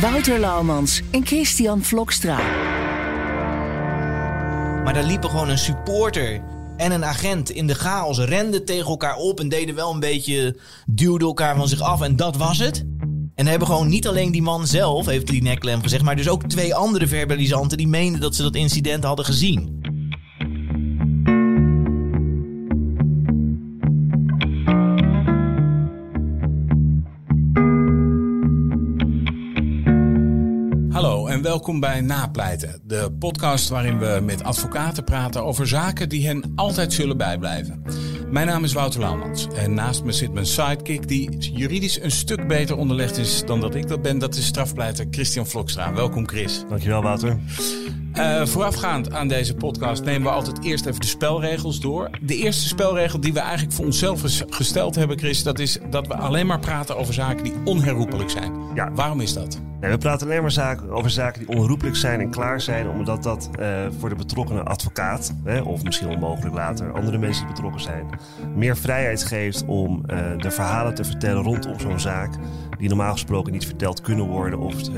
[0.00, 2.36] Wouter Laumans en Christian Vlokstra.
[4.84, 6.42] Maar daar liepen gewoon een supporter
[6.76, 10.56] en een agent in de chaos, renden tegen elkaar op en deden wel een beetje,
[10.86, 12.84] duwden elkaar van zich af en dat was het.
[13.34, 16.44] En hebben gewoon niet alleen die man zelf, heeft die nekklem gezegd, maar dus ook
[16.44, 19.75] twee andere verbalisanten die meenden dat ze dat incident hadden gezien.
[31.36, 36.52] En welkom bij Napleiten, de podcast waarin we met advocaten praten over zaken die hen
[36.54, 37.82] altijd zullen bijblijven.
[38.30, 42.48] Mijn naam is Wouter Laumans en naast me zit mijn sidekick die juridisch een stuk
[42.48, 44.18] beter onderlegd is dan dat ik dat ben.
[44.18, 45.94] Dat is strafpleiter Christian Vlokstra.
[45.94, 46.64] Welkom Chris.
[46.68, 47.38] Dankjewel Wouter.
[48.16, 52.10] Uh, voorafgaand aan deze podcast nemen we altijd eerst even de spelregels door.
[52.20, 56.14] De eerste spelregel die we eigenlijk voor onszelf gesteld hebben, Chris, dat is dat we
[56.16, 58.52] alleen maar praten over zaken die onherroepelijk zijn.
[58.74, 58.92] Ja.
[58.92, 59.60] Waarom is dat?
[59.80, 63.22] Nee, we praten alleen maar zaken, over zaken die onherroepelijk zijn en klaar zijn, omdat
[63.22, 67.80] dat uh, voor de betrokkenen advocaat, hè, of misschien onmogelijk later andere mensen die betrokken
[67.80, 68.06] zijn,
[68.54, 72.34] meer vrijheid geeft om uh, de verhalen te vertellen rondom zo'n zaak,
[72.78, 74.90] die normaal gesproken niet verteld kunnen worden of het,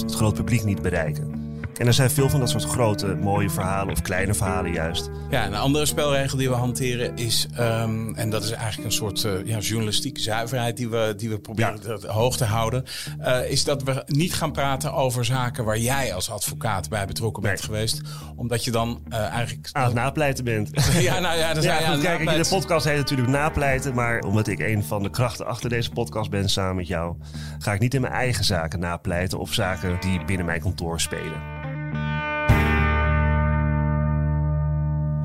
[0.00, 1.49] het groot publiek niet bereiken.
[1.76, 5.10] En er zijn veel van dat soort grote, mooie verhalen of kleine verhalen juist.
[5.30, 9.22] Ja, een andere spelregel die we hanteren is, um, en dat is eigenlijk een soort
[9.22, 12.08] uh, ja, journalistieke zuiverheid die we, die we proberen ja.
[12.08, 12.84] hoog te houden,
[13.20, 17.42] uh, is dat we niet gaan praten over zaken waar jij als advocaat bij betrokken
[17.42, 18.00] bent geweest.
[18.36, 19.68] Omdat je dan uh, eigenlijk...
[19.72, 20.70] Aan het napleiten bent.
[20.98, 24.58] ja, nou ja, dat ja, goed, kijk, de podcast heet natuurlijk napleiten, maar omdat ik
[24.58, 27.16] een van de krachten achter deze podcast ben samen met jou,
[27.58, 31.60] ga ik niet in mijn eigen zaken napleiten of zaken die binnen mijn kantoor spelen.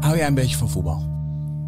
[0.05, 0.97] Hou jij een beetje van voetbal?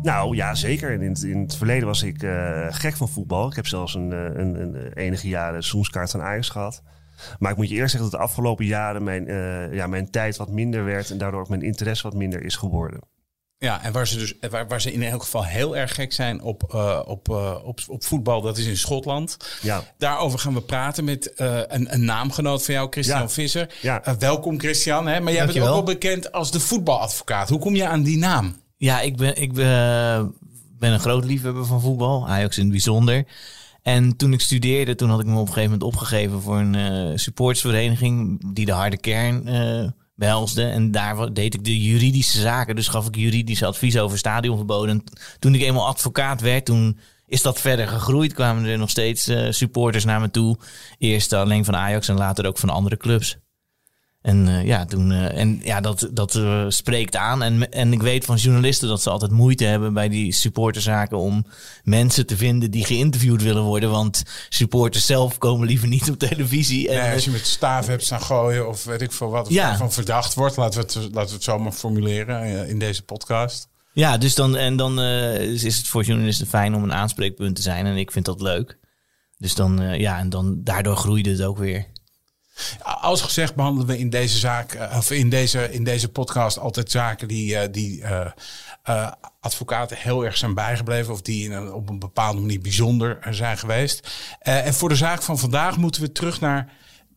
[0.01, 0.91] Nou ja, zeker.
[0.91, 3.47] In, in het verleden was ik uh, gek van voetbal.
[3.47, 6.83] Ik heb zelfs een, een, een enige jaren seizoenskaart van Ajax gehad.
[7.39, 10.37] Maar ik moet je eerst zeggen dat de afgelopen jaren mijn, uh, ja, mijn tijd
[10.37, 12.99] wat minder werd en daardoor ook mijn interesse wat minder is geworden.
[13.59, 16.41] Ja, en waar ze dus waar, waar ze in elk geval heel erg gek zijn
[16.41, 19.37] op, uh, op, uh, op, op voetbal, dat is in Schotland.
[19.61, 19.83] Ja.
[19.97, 23.29] Daarover gaan we praten met uh, een, een naamgenoot van jou, Christian ja.
[23.29, 23.73] Visser.
[23.81, 24.15] Ja.
[24.19, 25.19] welkom Christian, hè?
[25.19, 27.49] maar jij bent ook wel bekend als de voetbaladvocaat.
[27.49, 28.55] Hoe kom je aan die naam?
[28.75, 30.35] Ja, ik ben, ik ben,
[30.79, 33.25] ben een groot liefhebber van voetbal, Ajax in het bijzonder.
[33.81, 37.19] En toen ik studeerde, toen had ik me op een gegeven moment opgegeven voor een
[37.19, 39.47] supportsvereniging die de harde kern
[40.17, 40.63] behelsde.
[40.63, 42.75] En daar deed ik de juridische zaken.
[42.75, 44.89] Dus gaf ik juridische advies over stadionverboden.
[44.89, 45.03] En
[45.39, 48.33] toen ik eenmaal advocaat werd, toen is dat verder gegroeid.
[48.33, 50.57] Kwamen er nog steeds uh, supporters naar me toe.
[50.97, 53.37] Eerst alleen van Ajax en later ook van andere clubs.
[54.27, 57.43] En uh, ja, toen, uh, en ja, dat, dat uh, spreekt aan.
[57.43, 61.45] En, en ik weet van journalisten dat ze altijd moeite hebben bij die supporterzaken om
[61.83, 63.89] mensen te vinden die geïnterviewd willen worden.
[63.89, 66.89] Want supporters zelf komen liever niet op televisie.
[66.89, 69.77] En, nee, als je met staaf hebt staan gooien of weet ik veel wat ja.
[69.77, 73.67] van verdacht wordt, laten we het, laten we het zo maar formuleren in deze podcast.
[73.93, 74.99] Ja, dus dan, en dan
[75.39, 77.85] is het voor journalisten fijn om een aanspreekpunt te zijn.
[77.85, 78.77] En ik vind dat leuk.
[79.37, 81.85] Dus dan, ja, en dan daardoor groeide het ook weer.
[82.81, 86.91] Als gezegd behandelen we in deze zaak, eh, of in deze, in deze podcast altijd
[86.91, 91.89] zaken die, uh, die uh, advocaten heel erg zijn bijgebleven of die in een, op
[91.89, 94.09] een bepaalde manier bijzonder zijn geweest.
[94.39, 96.73] en voor de zaak van vandaag moeten we terug naar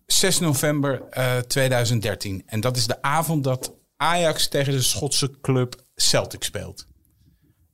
[0.06, 1.02] 6 november
[1.46, 2.42] 2013.
[2.46, 6.86] En dat is de avond dat Ajax tegen de Schotse club Celtic speelt.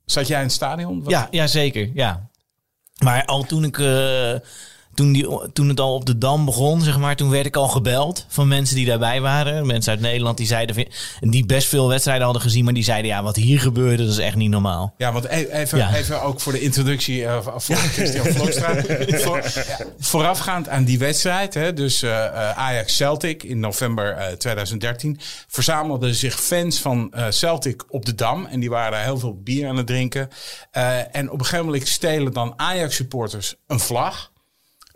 [0.05, 1.03] Zat jij in het stadion?
[1.07, 1.89] Ja, ja, zeker.
[1.93, 2.29] Ja.
[3.03, 3.77] Maar al toen ik
[4.97, 7.67] toen, die, toen het al op de Dam begon, zeg maar, toen werd ik al
[7.67, 9.65] gebeld van mensen die daarbij waren.
[9.65, 10.87] Mensen uit Nederland die zeiden,
[11.19, 14.17] die best veel wedstrijden hadden gezien, maar die zeiden, ja, wat hier gebeurde, dat is
[14.17, 14.93] echt niet normaal.
[14.97, 17.81] Ja, want e- even, even ook voor de introductie uh, voor ja.
[17.81, 18.75] Christian Vlokstra.
[19.23, 19.43] voor,
[19.99, 26.39] voorafgaand aan die wedstrijd, hè, dus uh, Ajax Celtic in november uh, 2013, verzamelden zich
[26.41, 30.29] fans van Celtic op de Dam en die waren heel veel bier aan het drinken.
[31.11, 34.31] en op een gegeven moment stelen dan Ajax supporters een vlag.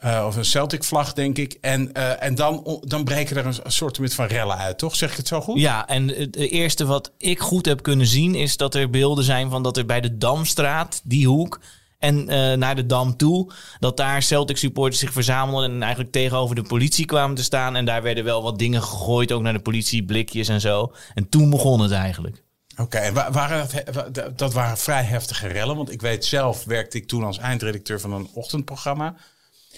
[0.06, 1.58] Uh, of een Celtic vlag, denk ik.
[1.62, 4.96] En, uh, en dan, dan breken er een, een soort van rellen uit, toch?
[4.96, 5.60] Zeg ik het zo goed?
[5.60, 8.36] Ja, en het eerste wat ik goed heb kunnen zien...
[8.36, 11.60] is dat er beelden zijn van dat er bij de Damstraat, die hoek...
[12.00, 13.52] en eh, naar de Dam toe.
[13.80, 17.76] Dat daar Celtic supporters zich verzamelden en eigenlijk tegenover de politie kwamen te staan.
[17.76, 20.94] En daar werden wel wat dingen gegooid, ook naar de politie, blikjes en zo.
[21.14, 22.44] En toen begon het eigenlijk.
[22.78, 25.76] Oké, en wa- waren het, dat waren vrij heftige rellen.
[25.76, 29.16] Want ik weet zelf, werkte ik toen als eindredacteur van een ochtendprogramma.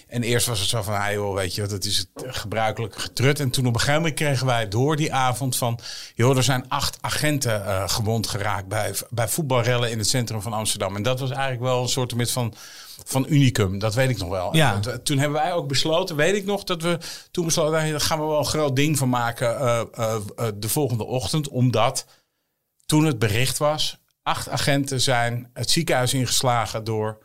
[0.08, 3.40] En eerst was het zo van, ah joh, weet je, dat is het gebruikelijke getrut.
[3.40, 5.78] En toen op een gegeven moment kregen wij door die avond van...
[6.14, 10.52] joh, er zijn acht agenten eh, gewond geraakt bij, bij voetbalrellen in het centrum van
[10.52, 10.96] Amsterdam.
[10.96, 12.54] En dat was eigenlijk wel een soort van,
[13.04, 14.56] van unicum, dat weet ik nog wel.
[14.56, 14.76] Ja.
[14.76, 16.98] Dat- toen hebben wij ook besloten, weet ik nog, dat we
[17.30, 17.90] toen besloten...
[17.90, 21.48] daar gaan we wel een groot ding van maken eh, eh, eh, de volgende ochtend.
[21.48, 22.06] Omdat
[22.86, 27.18] toen het bericht was, acht agenten zijn het ziekenhuis ingeslagen door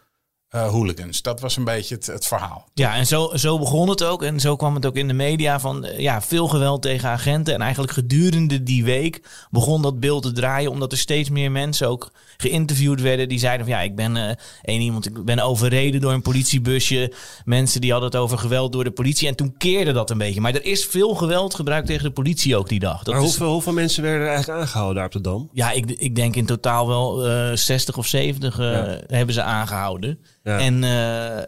[0.50, 1.22] eh, hooligans.
[1.22, 2.68] Dat was een beetje het, het verhaal.
[2.74, 4.24] Ja, en zo, zo begon het ook.
[4.24, 7.54] En zo kwam het ook in de media van eh, ja, veel geweld tegen agenten.
[7.54, 10.72] En eigenlijk gedurende die week begon dat beeld te draaien.
[10.72, 13.30] Omdat er steeds meer mensen ook geïnterviewd werden.
[13.30, 17.14] Die zeiden van ja, ik ben eh één iemand, ik ben overreden door een politiebusje.
[17.46, 19.28] Mensen die hadden het over geweld door de politie.
[19.28, 20.42] En toen keerde dat een beetje.
[20.42, 23.04] Maar er is veel geweld gebruikt tegen de politie ook die dag.
[23.04, 25.50] Dat Maar is- hoeveel, hoeveel mensen werden er eigenlijk aangehouden daar op de Dam?
[25.54, 28.66] ja, ik, ik denk in totaal wel eh 60 of 70 eh,
[29.08, 30.20] hebben ze aangehouden.
[30.44, 30.60] Ja.
[30.60, 31.44] En, eh,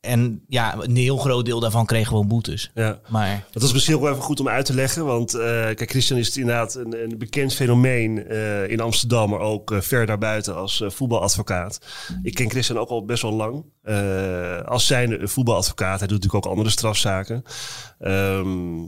[0.00, 2.70] en ja, een heel groot deel daarvan kreeg gewoon boetes.
[2.74, 3.00] Ja.
[3.08, 5.04] Maar Dat is misschien ook wel even goed om uit te leggen.
[5.04, 9.74] Want eh, kijk, Christian is inderdaad een, een bekend fenomeen eh, in Amsterdam, maar ook
[9.78, 11.80] ver daarbuiten als voetbaladvocaat.
[12.22, 13.64] Ik ken Christian ook al best wel lang.
[14.66, 15.98] als zijnde een voetbaladvocaat.
[15.98, 17.42] Hij doet natuurlijk ook andere strafzaken.
[17.98, 18.78] Ehm,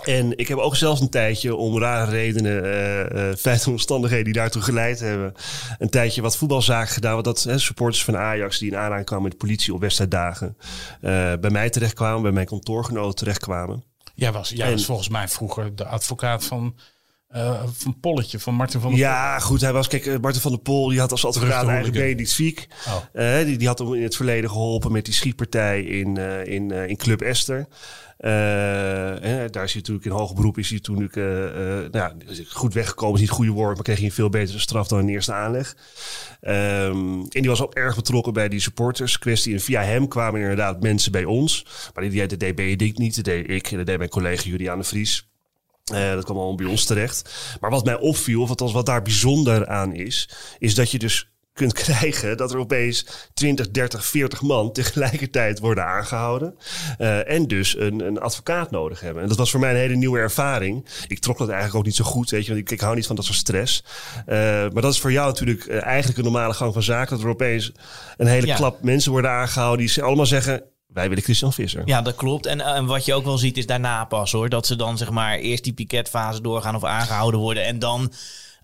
[0.00, 2.64] en ik heb ook zelfs een tijdje, om rare redenen,
[3.12, 5.34] eh feiten en omstandigheden die daartoe geleid hebben,
[5.78, 7.12] een tijdje wat voetbalzaken gedaan.
[7.12, 10.56] Want dat hè, supporters van Ajax die in aanraking kwamen met de politie op wedstrijddagen,
[11.00, 13.84] eh, bij mij terechtkwamen, bij mijn kantoorgenoten terechtkwamen.
[14.14, 16.76] Jij was, jij En- was volgens mij vroeger de advocaat van,
[17.32, 19.60] eh, van Polletje, van Martin van der Ja, goed.
[19.60, 22.02] Hij was, kijk, eh, Marten van der Pol, die had als advocaat eigenlijk hooligan.
[22.02, 22.68] Benedict Fiek.
[22.86, 22.96] Oh.
[23.12, 26.96] Eh, die, die had hem in het verleden geholpen met die schietpartij in, in, in
[26.96, 27.66] Club Esther.
[28.18, 30.58] Daar is hij natuurlijk in hoger beroep.
[30.58, 33.14] Is hij toen nou ja, is hij goed weggekomen.
[33.14, 35.12] Is niet het goede woord, maar kreeg hij een veel betere straf dan in de
[35.12, 35.76] eerste aanleg.
[36.40, 39.54] Ehm, en die was ook erg betrokken bij die supporters kwestie.
[39.54, 41.66] En via hem kwamen inderdaad mensen bij ons.
[41.94, 43.70] Maar die, die, dat deed Benedict niet, dat deed ik.
[43.70, 45.30] En dat deed mijn collega Juliane Vries.
[45.94, 47.30] Eh, dat kwam allemaal bij ons terecht.
[47.60, 50.28] Maar wat mij opviel, of althans wat daar bijzonder aan is,
[50.58, 55.84] is dat je dus kunt krijgen dat er opeens 20, 30, 40 man tegelijkertijd worden
[55.84, 56.54] aangehouden.
[56.98, 59.22] eh, en dus een, een advocaat nodig hebben.
[59.22, 60.86] En dat was voor mij een hele nieuwe ervaring.
[61.06, 63.06] Ik trok dat eigenlijk ook niet zo goed, weet je, want ik, ik hou niet
[63.06, 63.84] van dat soort stress.
[64.26, 67.16] Eh, maar dat is voor jou natuurlijk eigenlijk een normale gang van zaken.
[67.16, 67.72] Dat er opeens
[68.16, 68.56] een hele Ja.
[68.56, 70.62] klap mensen worden aangehouden die ze allemaal zeggen,
[70.92, 71.82] wij willen Christian Visser.
[71.84, 72.46] ja, dat klopt.
[72.46, 74.48] En, eh, en wat je ook wel ziet is daarna pas hoor.
[74.48, 77.64] Dat ze dan zeg maar eerst die piketfase doorgaan of aangehouden worden.
[77.64, 78.12] En dan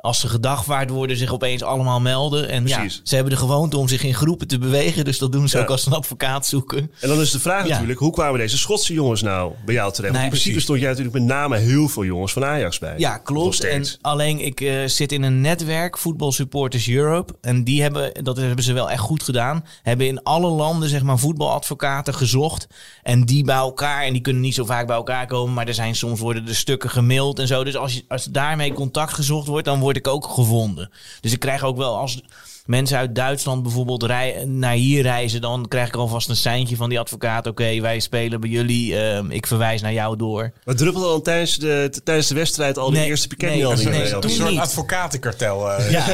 [0.01, 2.49] als ze gedagvaard worden zich opeens allemaal melden.
[2.49, 5.05] En ja, ze hebben de gewoonte om zich in groepen te bewegen.
[5.05, 5.63] Dus dat doen ze Ja.
[5.63, 6.91] ook als ze een advocaat zoeken.
[7.01, 7.69] En dan is de vraag Ja.
[7.73, 10.13] natuurlijk, hoe kwamen deze Schotse jongens nou bij jou terecht?
[10.15, 10.63] Nee, in principe precies.
[10.63, 12.95] stond jij natuurlijk met name heel veel jongens van Ajax bij.
[12.99, 13.65] Ja, klopt.
[13.65, 17.35] En alleen ik eh, zit in een netwerk, Voetbal Supporters Europe.
[17.41, 19.65] En die hebben, dat hebben ze wel echt goed gedaan.
[19.83, 22.67] Hebben in alle landen, zeg maar, voetbaladvocaten gezocht.
[23.03, 25.55] En die bij elkaar, en die kunnen niet zo vaak bij elkaar komen.
[25.55, 27.65] Maar er zijn soms worden de stukken gemaild en zo.
[27.65, 30.91] Dus als, je, als daarmee contact gezocht wordt, dan word ik ook gevonden.
[31.21, 32.23] Dus ik krijg ook wel als.
[32.69, 36.89] Mensen uit Duitsland bijvoorbeeld rij, naar hier reizen, dan krijg ik alvast een seintje van
[36.89, 37.47] die advocaat.
[37.47, 38.99] Oké, wij spelen bij jullie.
[38.99, 40.53] ehm, ik verwijs naar jou door.
[40.65, 43.93] Maar druppelde dan tijdens de, tijdens de wedstrijd al Nee, die eerste nee, piketmeldingen?
[43.93, 44.21] nee, jou?
[44.21, 44.59] toen Een soort niet.
[44.61, 45.71] advocatenkartel.
[45.73, 45.91] eh.
[45.99, 46.05] Ja.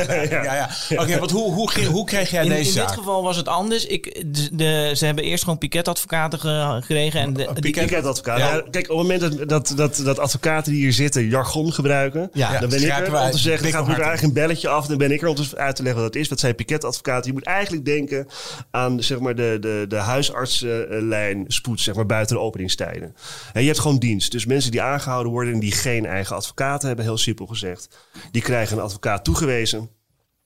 [0.43, 0.69] ja, ja.
[1.03, 2.95] Oké, want hoe, hoe, ging- hoe kreeg jij In, deze in dit zaak?
[2.95, 3.87] geval was het anders.
[3.87, 7.21] Ik, de, de- ze hebben eerst gewoon piketadvocaten ge- gekregen.
[7.21, 7.91] En de, piket-.
[8.25, 8.37] Ja.
[8.37, 12.31] Ja, kijk, op het moment dat, dat, dat, dat advocaten die hier zitten jargon gebruiken,
[12.33, 14.87] Ja, dan ben ik er om te zeggen, gaat er eigenlijk een belletje af.
[14.87, 16.29] Dan ben ik er om te, uit te leggen wat dat is.
[16.29, 17.27] Wat zijn piketadvocaten?
[17.27, 18.27] Je moet eigenlijk denken
[18.71, 23.15] aan zeg maar, de, de, de huisartsenlijn spoed zeg maar, buiten de openingstijden.
[23.53, 24.33] En je hebt gewoon dienst.
[24.33, 27.99] Dus mensen die aangehouden worden en die geen eigen advocaat hebben, heel simpel gezegd,
[28.31, 29.91] die krijgen een advocaat toegewezen.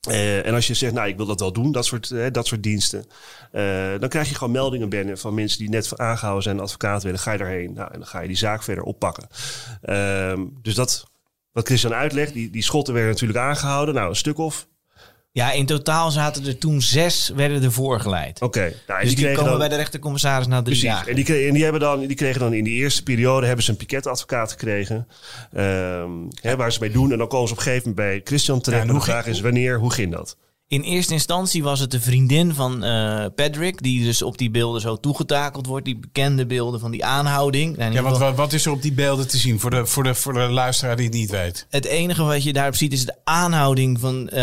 [0.00, 2.62] Eh, en als je zegt, nou, ik wil dat wel doen, dat soort, dat soort
[2.62, 3.04] diensten.
[3.52, 7.18] eh, dan krijg je gewoon meldingen binnen van mensen die net aangehouden zijn, advocaat willen.
[7.18, 7.72] Ga je daarheen.
[7.72, 9.26] Nou, en dan ga je die zaak verder oppakken.
[9.82, 11.06] Ehm, dus dat,
[11.52, 13.94] wat Christian uitlegt, die, die schotten werden natuurlijk aangehouden.
[13.94, 14.68] Nou, een stuk of.
[15.38, 18.40] Ja, in totaal zaten er toen zes werden er voorgeleid.
[18.40, 18.72] Oké.
[18.86, 20.88] Nou, dus die, komen dan- bij de rechtercommissaris na drie Precies.
[20.88, 21.08] dagen.
[21.08, 23.64] En die, kregen, en die, hebben dan, die kregen dan in die eerste periode hebben
[23.64, 25.08] ze een piketadvocaat gekregen.
[25.52, 27.12] Ehm, hè, waar ze mee doen.
[27.12, 28.82] En dan komen ze op een gegeven moment bij Christian terecht.
[28.82, 30.36] Ja, en de vraag is wanneer, hoe ging dat?
[30.70, 34.80] In eerste instantie was het de vriendin van eh, Patrick, die dus op die beelden
[34.80, 35.84] zo toegetakeld wordt.
[35.84, 37.78] Die bekende beelden van die aanhouding.
[37.78, 40.02] In Ja, want wat, wat is er op die beelden te zien voor de, voor
[40.02, 41.66] de, voor de luisteraar die het niet weet?
[41.70, 44.36] Het enige wat je daarop ziet is de aanhouding van eh,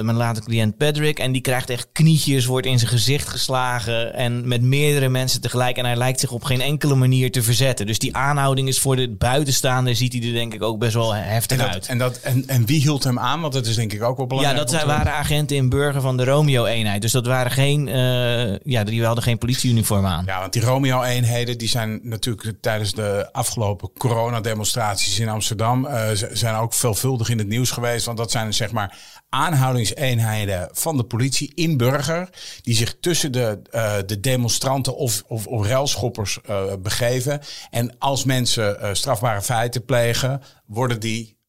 [0.00, 1.18] mijn later cliënt Patrick.
[1.18, 4.14] En die krijgt echt knietjes, wordt in zijn gezicht geslagen.
[4.14, 5.76] En met meerdere mensen tegelijk.
[5.76, 7.86] En hij lijkt zich op geen enkele manier te verzetten.
[7.86, 11.14] Dus die aanhouding is voor de buitenstaander, ziet hij er denk ik ook best wel
[11.14, 11.72] heftig En, uit.
[11.72, 13.40] dat, en, dat, en, en wie hield hem aan?
[13.40, 14.56] Want dat is denk ik ook wel Ja, belangrijk.
[14.56, 17.02] dat om zijn, waren agenten in Burger van de Romeo-eenheid.
[17.02, 20.24] Dus dat waren geen, eh, ja, die hadden geen politieuniform aan.
[20.26, 26.54] Ja, want die Romeo-eenheden die zijn natuurlijk tijdens de afgelopen coronademonstraties in Amsterdam z- zijn
[26.54, 28.06] ook veelvuldig in het nieuws geweest.
[28.06, 28.98] Want dat zijn zeg maar
[29.28, 32.28] aanhoudingseenheden van de politie in Burger.
[32.62, 37.40] Die zich tussen de, eh, de demonstranten of, of, of relschoppers eh, begeven.
[37.70, 41.40] En als mensen strafbare feiten plegen, worden die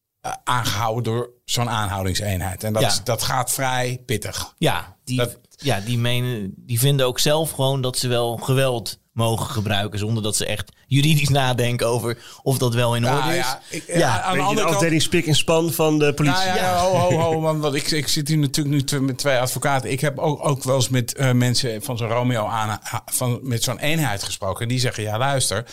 [0.44, 2.64] aangehouden door zo'n aanhoudingseenheid.
[2.64, 2.88] En dat, Ja.
[2.88, 4.54] is- dat gaat vrij pittig.
[4.58, 8.98] Ja, die, Dat- ja die, menen, die vinden ook zelf gewoon dat ze wel geweld
[9.12, 9.98] mogen gebruiken.
[9.98, 13.44] Zonder dat ze echt juridisch nadenken over of dat wel in Ja, orde is.
[13.46, 14.74] ja, ik- Ja, ja, aan de andere kant.
[14.76, 16.44] afdeling spik en span van de politie.
[16.44, 19.18] Nou ja, ja, ho, ho, ho, want ik, ik zit hier natuurlijk nu te- met
[19.18, 19.90] twee advocaten.
[19.90, 23.62] Ik heb ook, ook wel eens met eh, mensen van zo'n Romeo aan, van, met
[23.62, 24.62] zo'n eenheid gesproken.
[24.62, 25.64] En die zeggen, ja luister,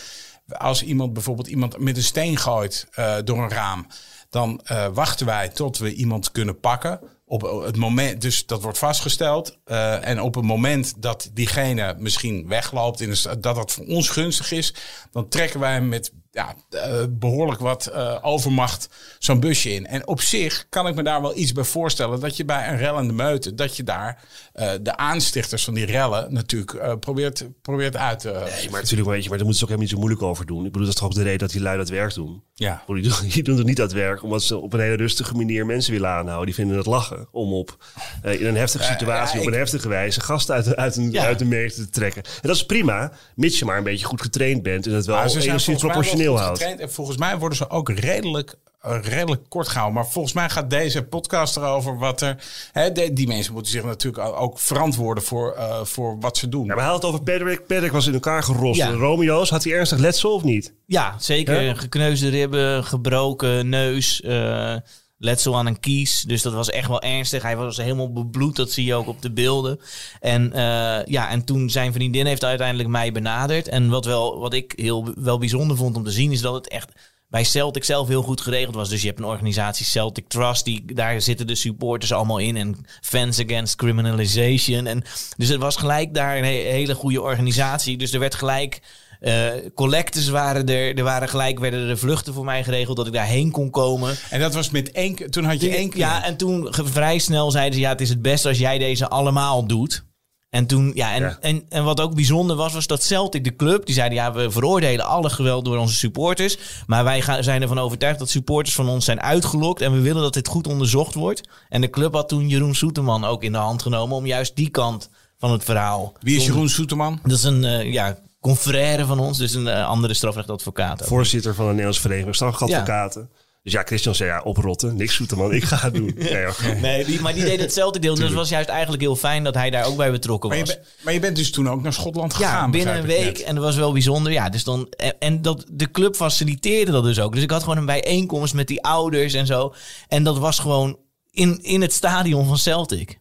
[0.58, 3.88] als iemand bijvoorbeeld iemand met een steen gooit eh, door een raam,
[4.32, 7.00] dan eh, wachten wij tot we iemand kunnen pakken.
[7.26, 9.58] Op het moment, dus dat wordt vastgesteld.
[9.66, 14.52] eh, en op het moment dat diegene misschien wegloopt, in dat dat voor ons gunstig
[14.52, 14.74] is,
[15.12, 19.88] dan trekken wij hem met ja, eh, behoorlijk wat eh, overmacht zo'n busje in.
[19.88, 22.78] En op zich kan ik me daar wel iets bij voorstellen dat je bij een
[22.78, 24.24] rellende meute, dat je daar
[24.54, 28.28] eh, de aanstichters van die rellen natuurlijk probeert, probeert uit te.
[28.32, 30.46] Nee, maar natuurlijk, weet je, maar daar moeten ze ook helemaal niet zo moeilijk over
[30.46, 30.66] doen.
[30.66, 32.44] Ik bedoel, dat is toch ook de reden dat die lui dat werk doen.
[32.54, 32.84] ja.
[32.88, 35.66] Die doen, die doen het niet uit werk omdat ze op een hele rustige manier
[35.66, 36.46] mensen willen aanhouden.
[36.46, 37.78] Die vinden het lachen om op,
[38.22, 41.24] in een heftige situatie, ja, op een ik- heftige wijze gasten uit, uit, een, Ja.
[41.26, 42.24] uit een menigte te trekken.
[42.24, 45.16] En dat is prima, mits je maar een beetje goed getraind bent en het wel
[45.18, 46.80] enigszins volgens goed getraind.
[46.80, 49.96] En volgens mij worden ze ook redelijk, eh, redelijk kort gehouden.
[50.02, 52.36] Maar volgens mij gaat deze podcast erover wat er.
[52.72, 56.66] Hè, de- die mensen moeten zich natuurlijk ook- verantwoorden voor, eh, voor wat ze doen.
[56.66, 57.68] Ja, maar hij had het over Patrick.
[57.68, 58.78] Patrick was in elkaar gerost.
[58.80, 58.90] Ja.
[58.92, 60.74] Romeo's, had hij ernstig letsel of niet?
[60.86, 61.76] Ja, zeker.
[61.76, 64.76] Gekneusde ribben, gebroken neus, eh,
[65.22, 66.22] letsel aan een kies.
[66.22, 67.42] Dus dat was echt wel ernstig.
[67.42, 69.80] Hij was helemaal bebloed, dat zie je ook op de beelden.
[70.20, 73.68] En, eh, ja, en toen zijn vriendin heeft uiteindelijk mij benaderd.
[73.68, 76.68] En wat, wel, wat ik heel wel bijzonder vond om te zien, is dat het
[76.68, 76.92] echt
[77.28, 78.90] bij Celtic zelf heel goed geregeld was.
[78.90, 82.58] Dus je hebt een organisatie Celtic Trust, die, daar zitten de supporters allemaal in.
[82.58, 84.86] En Fans Against Criminalization.
[84.88, 85.04] En,
[85.38, 87.98] dus het was gelijk daar een he- hele goede organisatie.
[87.98, 88.82] Dus er werd gelijk...
[89.22, 90.98] eh collectors waren er.
[90.98, 94.16] Er waren gelijk werden er vluchten voor mij geregeld dat ik daarheen kon komen.
[94.30, 95.30] En dat was met één keer.
[95.30, 96.00] Toen had je één keer.
[96.00, 99.08] Ja, en toen vrij snel zeiden ze: ja, het is het beste als jij deze
[99.08, 100.04] allemaal doet.
[100.50, 101.38] En toen, ja, en, Ja.
[101.42, 104.52] En, en wat ook bijzonder was, was dat Celtic, de club, die zeiden: ja, we
[104.52, 106.58] veroordelen alle geweld door onze supporters.
[106.88, 109.82] Maar wij gaan, zijn ervan overtuigd dat supporters van ons zijn uitgelokt.
[109.82, 111.42] En we willen dat dit goed onderzocht wordt.
[111.70, 114.70] En de club had toen Jeroen Soeterman ook in de hand genomen om juist die
[114.70, 116.14] kant van het verhaal.
[116.20, 117.20] Wie is Jeroen Soeterman?
[117.24, 121.02] Dat is een uh, ja, confrère van ons, dus een uh, andere strafrechtadvocaat.
[121.02, 121.08] ook.
[121.08, 123.30] Voorzitter van de Nederlandse Vereniging van Strafadvocaten.
[123.64, 124.96] Dus ja, Christian zei ja, oprotten.
[124.96, 126.16] Niks zoete man, ik ga het doen.
[126.18, 126.76] Nee.
[126.82, 128.16] Nee, die, maar die deed hetzelfde deel.
[128.16, 130.66] Dus het was juist eigenlijk heel fijn dat hij daar ook bij betrokken Maar je,
[130.66, 130.76] was.
[130.76, 132.66] ben- maar je bent dus toen ook naar Schotland gegaan.
[132.66, 133.26] Ja, binnen een week.
[133.38, 133.44] net.
[133.44, 134.32] En dat was wel bijzonder.
[134.32, 137.34] Ja, dus dan, en, en dat, de club faciliteerde dat dus ook.
[137.34, 139.74] Dus ik had gewoon een bijeenkomst met die ouders en zo.
[140.08, 140.98] En dat was gewoon
[141.32, 143.20] in, in het stadion van Celtic.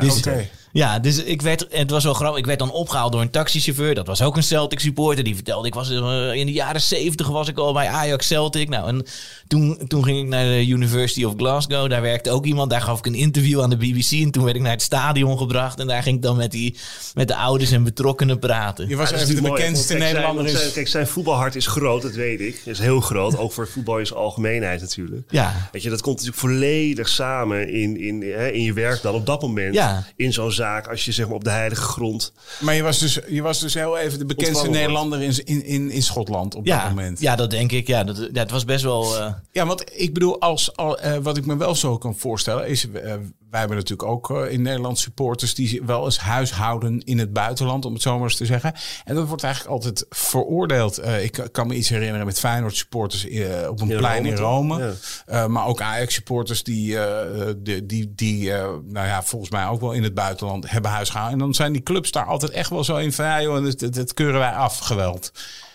[0.00, 0.48] Dus, Oké.
[0.72, 2.38] Ja, dus ik werd, het was wel grappig.
[2.38, 3.94] Ik werd dan opgehaald door een taxichauffeur.
[3.94, 5.24] Dat was ook een Celtic supporter.
[5.24, 8.68] Die vertelde, ik was eh, in de jaren zeventig was ik al bij Ajax Celtic.
[8.68, 9.04] Nou, en
[9.46, 11.90] toen, toen ging ik naar de University of Glasgow.
[11.90, 12.70] Daar werkte ook iemand.
[12.70, 14.10] Daar gaf ik een interview aan de BBC.
[14.10, 15.80] En toen werd ik naar het stadion gebracht.
[15.80, 16.76] En daar ging ik dan met, die,
[17.14, 18.88] met de ouders en betrokkenen praten.
[18.88, 20.48] Je was Ja, is even de bekendste Nederlander.
[20.48, 22.62] Zijn, is- kijk, zijn voetbalhart is groot, dat weet ik.
[22.64, 25.30] Is heel groot, ook voor voetbal in zijn algemeenheid natuurlijk.
[25.30, 25.68] Ja.
[25.72, 29.26] Weet je, dat komt natuurlijk volledig samen in, in, hè, in je werk dan op
[29.26, 29.74] dat moment.
[29.74, 30.06] Ja.
[30.16, 32.32] In zo'n zaak, als je zeg maar op de heilige grond...
[32.60, 35.90] Maar je was, dus, je was dus heel even de bekendste Nederlander in, in, in,
[35.90, 37.20] in Schotland op dat Ja, moment.
[37.20, 37.86] ja, dat denk ik.
[37.86, 39.16] Ja, dat, ja, het was best wel...
[39.18, 42.68] eh, Ja, want ik bedoel, als, al, eh, wat ik me wel zo kan voorstellen,
[42.68, 43.14] is eh,
[43.50, 47.92] wij hebben natuurlijk ook in Nederland supporters die wel eens huishouden in het buitenland, om
[47.92, 48.72] het zo maar eens te zeggen.
[49.04, 50.98] En dat wordt eigenlijk altijd veroordeeld.
[50.98, 54.28] Eh, ik kan me iets herinneren met Feyenoord supporters eh, op een In plein Rome,
[54.28, 54.36] in?
[54.36, 54.78] Rome.
[54.78, 54.92] Ja.
[55.26, 59.66] Eh, maar ook Ajax supporters die, eh, die, die, die eh, nou ja, volgens mij
[59.66, 61.38] ook wel in het buitenland hebben huisgehouden.
[61.38, 64.14] En dan zijn die clubs daar altijd echt wel zo in van, ja joh, dat
[64.14, 65.32] keuren wij af, geweld.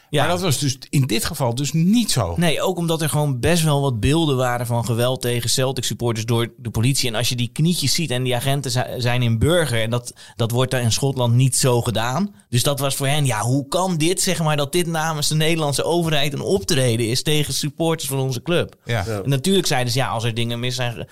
[0.09, 0.21] Ja.
[0.21, 2.33] Maar dat was dus in dit geval dus niet zo.
[2.37, 6.25] Nee, ook omdat er gewoon best wel wat beelden waren van geweld tegen Celtic supporters
[6.25, 7.09] door de politie.
[7.09, 9.81] En als je die knietjes ziet en die agenten zi- zijn in burger.
[9.81, 12.35] En dat, dat wordt daar in Schotland niet zo gedaan.
[12.49, 15.35] Dus dat was voor hen, ja, hoe kan dit, zeg maar, dat dit namens de
[15.35, 18.75] Nederlandse overheid een optreden is tegen supporters van onze club.
[18.85, 19.05] Ja.
[19.07, 21.07] En natuurlijk zeiden ze, ja, als er dingen mis zijn.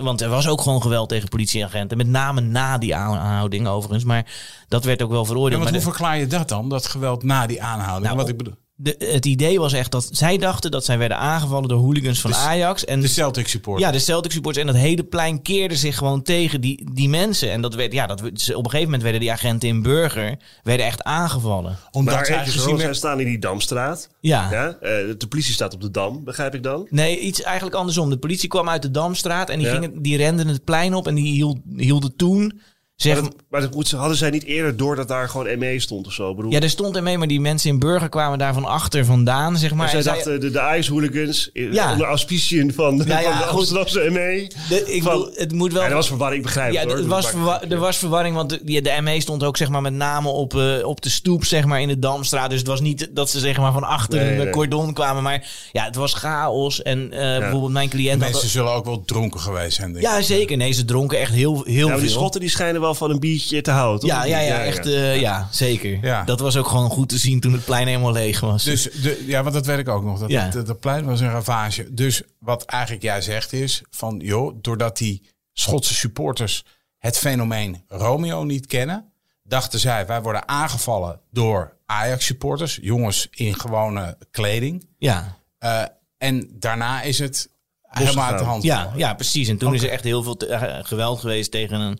[0.00, 1.96] want er was ook gewoon geweld tegen politieagenten.
[1.96, 4.04] Met name na die aanhouding overigens.
[4.04, 4.26] Maar
[4.68, 5.62] dat werd ook wel Ja, veroordeeld.
[5.62, 6.68] want Maar hoe de- verklaar je dat dan?
[6.68, 8.04] Dat geweld na die aanhouding?
[8.04, 8.37] Nou, Wat ik bedoel,
[8.80, 12.30] de, het idee was echt dat zij dachten dat zij werden aangevallen door hooligans van
[12.30, 12.84] De- Ajax.
[12.84, 13.80] En de Celtic support.
[13.80, 17.50] ja, de Celtic supporters en dat hele plein keerde zich gewoon tegen die, die mensen.
[17.50, 18.30] En dat werd, ja, dat, op
[18.64, 21.76] een gegeven moment werden die agenten in Burger werden echt aangevallen.
[21.90, 24.08] Omdat Maar even gezien zij staan in die Damstraat.
[24.20, 24.50] Ja.
[24.50, 24.66] Ja?
[24.68, 26.86] eh, de politie staat op de Dam, begrijp ik dan?
[26.90, 28.10] Nee, iets eigenlijk andersom.
[28.10, 29.72] De politie kwam uit de Damstraat en die, Ja.
[29.74, 32.60] gingen, die renden het plein op en die hield, hielden toen...
[32.98, 35.58] Zeg, Maar, dat, maar dat moet, ze- hadden zij niet eerder door dat daar gewoon
[35.58, 36.34] ME stond of zo?
[36.34, 39.04] Bedoel, ja, er stond er mee, maar die mensen in Burger kwamen daar van achter
[39.04, 39.88] vandaan, zeg maar.
[39.88, 41.92] zij En zij- dachten, de, de IJs-hooligans, eh, Ja.
[41.92, 43.58] onder auspiciën van, Ja, ja, van de goed.
[43.58, 44.50] Amsterdamse ME.
[44.68, 45.82] de, ik van- bedoel, het moet wel...
[45.82, 46.98] Ja, dat was verwarring, ik begrijp Ja, het hoor.
[46.98, 49.82] er was, verwa- er was verwarring, want de, die- de ME stond ook zeg maar,
[49.82, 52.50] met name op, eh, op de stoep zeg maar, in de Damstraat.
[52.50, 54.50] Dus het was niet dat ze zeg maar, van achter Nee, een nee.
[54.50, 55.22] cordon kwamen.
[55.22, 56.82] Maar ja, het was chaos.
[56.82, 58.22] En eh, bijvoorbeeld mijn cliënt...
[58.22, 59.92] had- Mensen zullen ook wel dronken geweest zijn.
[59.92, 60.10] denk ik.
[60.10, 60.56] ja, zeker.
[60.56, 62.16] Nee, ze dronken echt heel, heel Ja, maar die veel.
[62.16, 64.10] schotten die schijnen wel van een biertje te houden, toch?
[64.10, 65.98] Ja, ja, ja, echt, eh, ja, zeker.
[66.02, 66.24] Ja.
[66.24, 68.64] Dat was ook gewoon goed te zien toen het plein helemaal leeg was.
[68.64, 70.18] Dus de, ja, want dat weet ik ook nog.
[70.18, 70.48] Dat, Ja.
[70.48, 71.94] dat, dat plein was een ravage.
[71.94, 76.64] Dus wat eigenlijk jij zegt is van joh, doordat die Schotse supporters
[76.98, 83.60] het fenomeen Romeo niet kennen, dachten zij wij worden aangevallen door Ajax supporters, jongens in
[83.60, 84.86] gewone kleding.
[84.98, 85.36] ja.
[85.58, 85.82] Eh,
[86.18, 87.48] en daarna is het
[87.82, 88.62] helemaal uit de hand.
[88.62, 89.48] Ja, ja, precies.
[89.48, 91.98] En toen is er echt heel veel te- eh, geweld geweest tegen, een,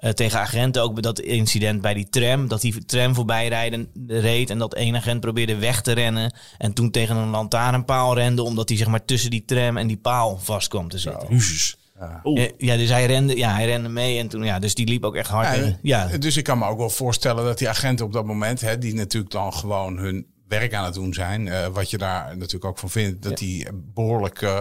[0.00, 0.82] eh, tegen agenten.
[0.82, 2.48] Ook bij dat incident bij die tram.
[2.48, 6.34] Dat die tram voorbij rijden, reed en dat één agent probeerde weg te rennen.
[6.58, 8.42] En toen tegen een lantaarnpaal rende.
[8.42, 11.26] Omdat hij zeg maar, tussen die tram en die paal vast kwam te zitten.
[11.28, 11.78] Jezus.
[12.24, 12.40] Oeh.
[12.40, 14.18] Ja, ja, dus hij rende, ja, hij rende mee.
[14.18, 15.56] En toen, ja, dus die liep ook echt hard.
[15.56, 16.18] Ja, ja.
[16.18, 18.94] Dus ik kan me ook wel voorstellen dat die agenten op dat moment, hè, die
[18.94, 22.78] natuurlijk dan gewoon hun werk aan het doen zijn, eh, wat je daar natuurlijk ook
[22.78, 24.60] van vindt, dat die behoorlijk eh,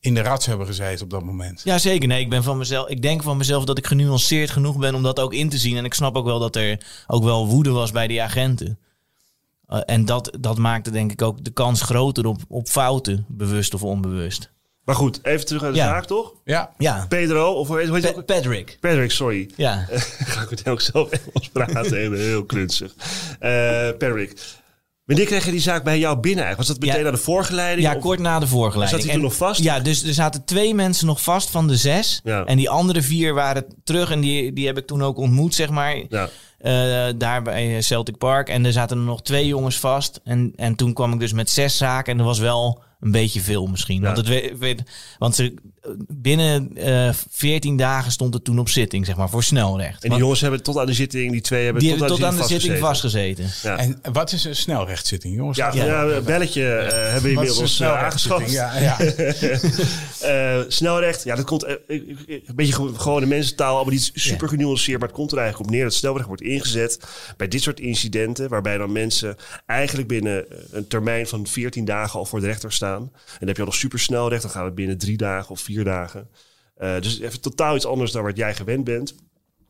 [0.00, 1.60] in de rats hebben gezeten op dat moment.
[1.64, 2.08] Ja, zeker.
[2.08, 2.88] Nee, ik ben van mezelf.
[2.88, 5.76] Ik denk van mezelf dat ik genuanceerd genoeg ben om dat ook in te zien.
[5.76, 8.78] En ik snap ook wel dat er ook wel woede was bij die agenten.
[9.66, 13.74] Eh, en dat, dat maakte denk ik ook de kans groter op, op fouten, bewust
[13.74, 14.54] of onbewust.
[14.84, 15.86] Maar goed, even terug naar de Ja.
[15.86, 16.32] zaak, toch?
[16.44, 18.24] Ja, Ja, Pedro, of hoe heet, het ook?
[18.24, 18.76] Patrick.
[18.80, 19.50] Patrick, sorry.
[19.56, 19.86] Ja.
[20.30, 21.96] Ga ik meteen ook zelf Engels praten.
[21.96, 22.94] heel, heel klunzig.
[23.38, 24.42] Eh Patrick,
[25.06, 26.56] wanneer kreeg je die zaak bij jou binnen eigenlijk?
[26.56, 27.02] Was dat meteen Ja.
[27.02, 27.86] naar de voorgeleiding?
[27.88, 28.90] Ja, of- kort na de voorgeleiding.
[28.90, 29.62] Zat hij toen En- nog vast?
[29.62, 32.20] Ja, dus er zaten twee mensen nog vast van de zes.
[32.24, 32.44] Ja.
[32.44, 34.10] En die andere vier waren terug.
[34.10, 36.02] En die, die heb ik toen ook ontmoet, zeg maar.
[36.08, 36.28] Ja.
[36.58, 38.48] Eh, daar bij Celtic Park.
[38.48, 40.20] En er zaten er nog twee jongens vast.
[40.24, 42.12] En, en toen kwam ik dus met zes zaken.
[42.12, 44.02] En dat was wel een beetje veel misschien.
[44.02, 44.76] Want, het we- we-
[45.18, 45.54] want ze,
[46.08, 49.92] binnen eh 14 dagen stond het toen op zitting, zeg maar, voor snelrecht.
[49.94, 52.16] En die Want jongens hebben tot aan de zitting, die twee hebben die tot, hebben
[52.18, 53.44] tot aan de zitting vastgezeten.
[53.44, 53.94] vastgezeten.
[53.98, 54.02] Ja.
[54.04, 55.56] en wat is een snelrechtzitting, jongens?
[55.58, 56.02] Ja, ja.
[56.02, 58.50] een belletje eh, hebben we Wat is een inmiddels uh, aangeschaft.
[58.50, 58.96] Ja, ja.
[60.20, 64.48] Eh, snelrecht, ja, dat komt eh, eh, een beetje ge- gewone mensentaal, allemaal niet super
[64.48, 66.98] genuanceerd, maar het komt er eigenlijk op neer dat snelrecht wordt ingezet
[67.36, 72.18] bij dit soort incidenten, waarbij dan mensen eigenlijk binnen eh, een termijn van 14 dagen
[72.18, 73.02] al voor de rechter staan.
[73.02, 75.60] En dan heb je al nog super snelrecht, dan gaat het binnen drie dagen of
[75.60, 76.28] vier dagen.
[76.76, 79.14] Eh, dus even totaal iets anders dan wat jij gewend bent.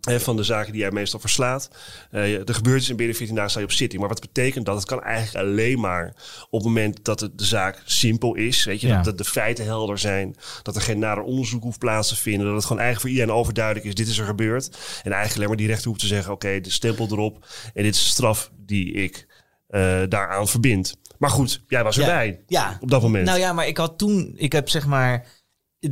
[0.00, 1.70] eh, van de zaken die jij meestal verslaat.
[2.10, 4.00] Eh, er gebeurt iets en binnen 14 dagen sta je op zitting.
[4.00, 4.76] Maar wat betekent dat?
[4.76, 6.14] Het kan eigenlijk alleen maar
[6.50, 8.64] op het moment dat het, de zaak simpel is.
[8.64, 8.94] Weet je, Ja.
[8.96, 10.36] dat, dat de feiten helder zijn.
[10.62, 12.46] Dat er geen nader onderzoek hoeft plaats te vinden.
[12.46, 13.94] Dat het gewoon eigenlijk voor iedereen overduidelijk is.
[13.94, 14.66] Dit is er gebeurd.
[15.02, 16.32] En eigenlijk alleen maar die rechter hoeft te zeggen.
[16.32, 17.46] Oké, de stempel erop.
[17.74, 19.26] En dit is de straf die ik
[19.68, 20.96] eh, daaraan verbind.
[21.18, 22.40] Maar goed, jij was erbij.
[22.46, 22.78] Ja.
[22.80, 23.26] Op dat moment.
[23.26, 25.26] Nou ja, maar ik had toen, ik heb zeg maar,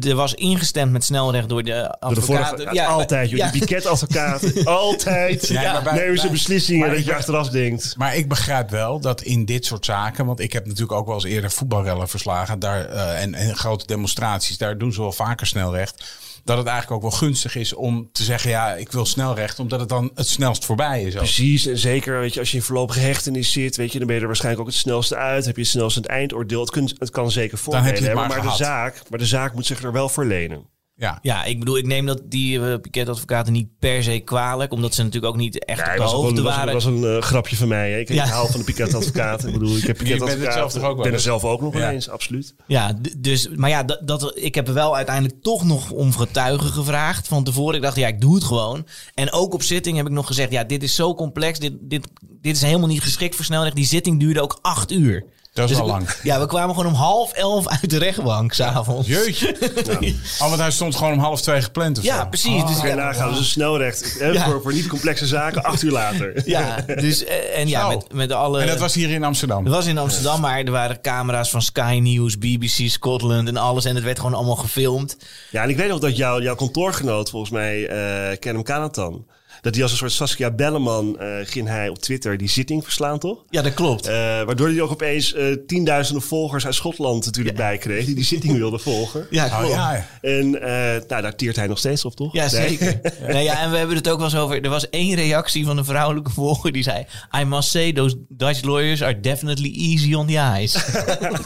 [0.00, 3.50] er was ingestemd met snelrecht door de vorige, Ja, altijd, joh, ja.
[3.50, 4.64] die piketadvocaten.
[4.66, 5.48] altijd.
[5.48, 7.94] Ja, bij- nemen ze beslissingen dat je achteraf denkt.
[7.96, 11.14] Maar ik begrijp wel dat in dit soort zaken, want ik heb natuurlijk ook wel
[11.14, 15.46] eens eerder voetbalrellen verslagen daar, eh, en, en grote demonstraties, daar doen ze wel vaker
[15.46, 16.04] snelrecht.
[16.44, 19.80] Dat het eigenlijk ook wel gunstig is om te zeggen, ja, ik wil snelrecht, omdat
[19.80, 21.12] het dan het snelst voorbij is.
[21.12, 21.18] ook.
[21.18, 24.16] Precies, en zeker weet je, als je in voorlopige hechtenis zit, weet je, dan ben
[24.16, 25.44] je er waarschijnlijk ook het snelste uit.
[25.44, 26.61] Heb je het snelste het eindoordeel.
[26.61, 29.66] Het, kun, het kan zeker voordelen hebben, maar maar, de zaak, maar de zaak moet
[29.66, 30.74] zich er wel voor lenen.
[30.96, 31.18] Ja.
[31.22, 34.72] Ja, ik bedoel, ik neem dat die uh, piketadvocaten niet per se kwalijk.
[34.72, 36.72] Omdat ze natuurlijk ook niet echt op de was, hoogte gewoon, was, waren.
[36.72, 37.90] was een eh, grapje van mij.
[37.90, 37.98] hè.
[37.98, 38.26] Ik, Ja.
[38.26, 39.44] hou van de piketadvocaat.
[39.46, 40.52] ik bedoel, ik heb bent het piketadvocaat.
[40.54, 41.90] zelf toch ook wel Ik ben er zelf ook nog Ja.
[41.90, 42.54] eens, absoluut.
[42.66, 46.70] Ja, dus, maar ja, dat, dat, ik heb er wel uiteindelijk toch nog om getuigen
[46.72, 47.74] gevraagd van tevoren.
[47.76, 48.87] Ik dacht, ja, ik doe het gewoon.
[49.14, 51.59] En ook op zitting heb ik nog gezegd, ja, dit is zo complex.
[51.59, 52.09] Dit, dit,
[52.40, 53.76] dit is helemaal niet geschikt voor snelrecht.
[53.76, 55.24] Die zitting duurde ook acht uur.
[55.55, 56.09] Dat is Dus al ik- lang.
[56.23, 59.09] Ja, we kwamen gewoon om half elf uit de rechtbank s'avonds.
[59.09, 59.57] Jeetje.
[60.40, 62.27] Oh, want hij stond gewoon om half twee gepland of Ja, zo.
[62.29, 62.64] precies.
[62.64, 64.45] Dus, Kan je ja, nagaan, dus een snelrecht hè, Ja.
[64.45, 66.43] voor, voor niet complexe zaken, acht uur later.
[66.49, 67.88] ja, dus eh, en ja, Zo.
[67.88, 68.61] met, met alle...
[68.61, 69.64] En dat was hier in Amsterdam.
[69.64, 73.85] Het was in Amsterdam, maar er waren camera's van Sky News, BBC Scotland en alles.
[73.85, 75.17] En het werd gewoon allemaal gefilmd.
[75.51, 79.27] Ja, en ik weet nog dat jouw jouw kantoorgenoot, volgens mij, eh Kenem Kanatan,
[79.64, 83.18] dat die als een soort Saskia Belleman eh, ging hij op Twitter die zitting verslaan,
[83.18, 83.38] toch?
[83.50, 84.07] Ja, dat klopt.
[84.07, 88.24] Eh, waardoor hij ook opeens eh, tienduizenden volgers uit Schotland natuurlijk bij kreeg, die die
[88.24, 89.27] zitting wilden volgen.
[89.31, 89.74] Ja, Oh, klopt.
[89.74, 90.07] ja, ja.
[90.20, 92.33] En eh, nou, daar tiert hij nog steeds op, toch?
[92.33, 92.50] Ja, Nee?
[92.68, 93.00] zeker.
[93.33, 94.62] Nee, ja, en we hebben het ook wel eens over.
[94.62, 97.07] Er was één reactie van een vrouwelijke volger die zei:
[97.40, 100.74] I must say, those Dutch lawyers are definitely easy on the eyes.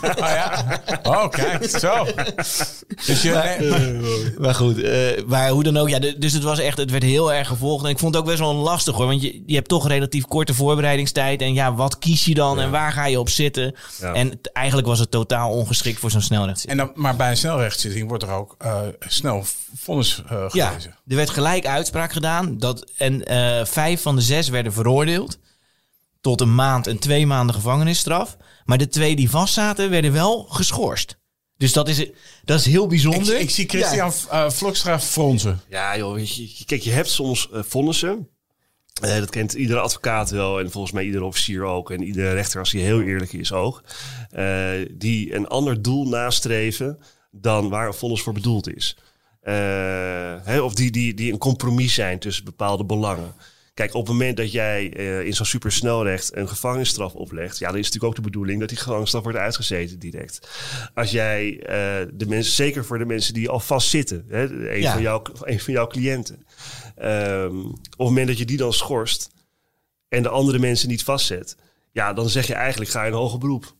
[0.02, 0.81] Oh ja.
[1.02, 1.68] Oh, kijk.
[1.78, 2.07] Zo.
[3.07, 5.88] Dus je, nee, maar goed, eh, maar hoe dan ook.
[5.88, 7.85] Ja, dus het was echt, het werd heel erg gevolgd.
[7.85, 9.07] En ik vond het ook best wel lastig hoor.
[9.07, 11.40] Want je, je hebt toch relatief korte voorbereidingstijd.
[11.42, 13.75] En ja, wat kies je dan en waar ga je op zitten?
[14.01, 14.12] Ja.
[14.12, 16.81] En eigenlijk was het totaal ongeschikt voor zo'n snelrechtszitting.
[16.81, 19.44] en dan, maar bij een snelrechtszitting wordt er ook eh, snel
[19.77, 20.94] vonnis eh, Ja, gelezen.
[21.07, 22.59] er werd gelijk uitspraak gedaan.
[22.59, 25.38] Dat, en eh, vijf van de zes werden veroordeeld.
[26.21, 28.37] Tot een maand en twee maanden gevangenisstraf.
[28.64, 31.18] Maar de twee die vastzaten werden wel geschorst.
[31.59, 32.07] Dus dat is,
[32.44, 33.40] dat is heel bijzonder.
[33.40, 35.61] ik zie Christian eh Vlokstra fronsen.
[35.68, 38.29] Ja, joh, weet je, kijk, je hebt soms eh, vonnissen.
[39.01, 41.90] Eh, dat kent iedere advocaat wel en volgens mij iedere officier ook.
[41.90, 43.83] En iedere rechter, als hij heel eerlijk is, ook.
[44.31, 46.99] Eh, die een ander doel nastreven
[47.31, 48.97] dan waar een vonnis voor bedoeld is.
[49.40, 49.55] Eh,
[50.42, 53.35] hè, of die, die, die een compromis zijn tussen bepaalde belangen.
[53.79, 57.79] Kijk, op het moment dat jij eh, in zo'n supersnelrecht een gevangenisstraf oplegt, ja, dan
[57.79, 60.49] is het natuurlijk ook de bedoeling dat die gevangenisstraf wordt uitgezeten direct.
[60.95, 64.93] Als jij eh, de mensen, zeker voor de mensen die al vastzitten, hè, een, Ja.
[64.93, 66.47] van jouw, een van jouw cliënten,
[66.97, 69.31] ehm, op het moment dat je die dan schorst
[70.09, 71.57] en de andere mensen niet vastzet,
[71.93, 73.75] ja, dan zeg je eigenlijk ga je in hoger beroep.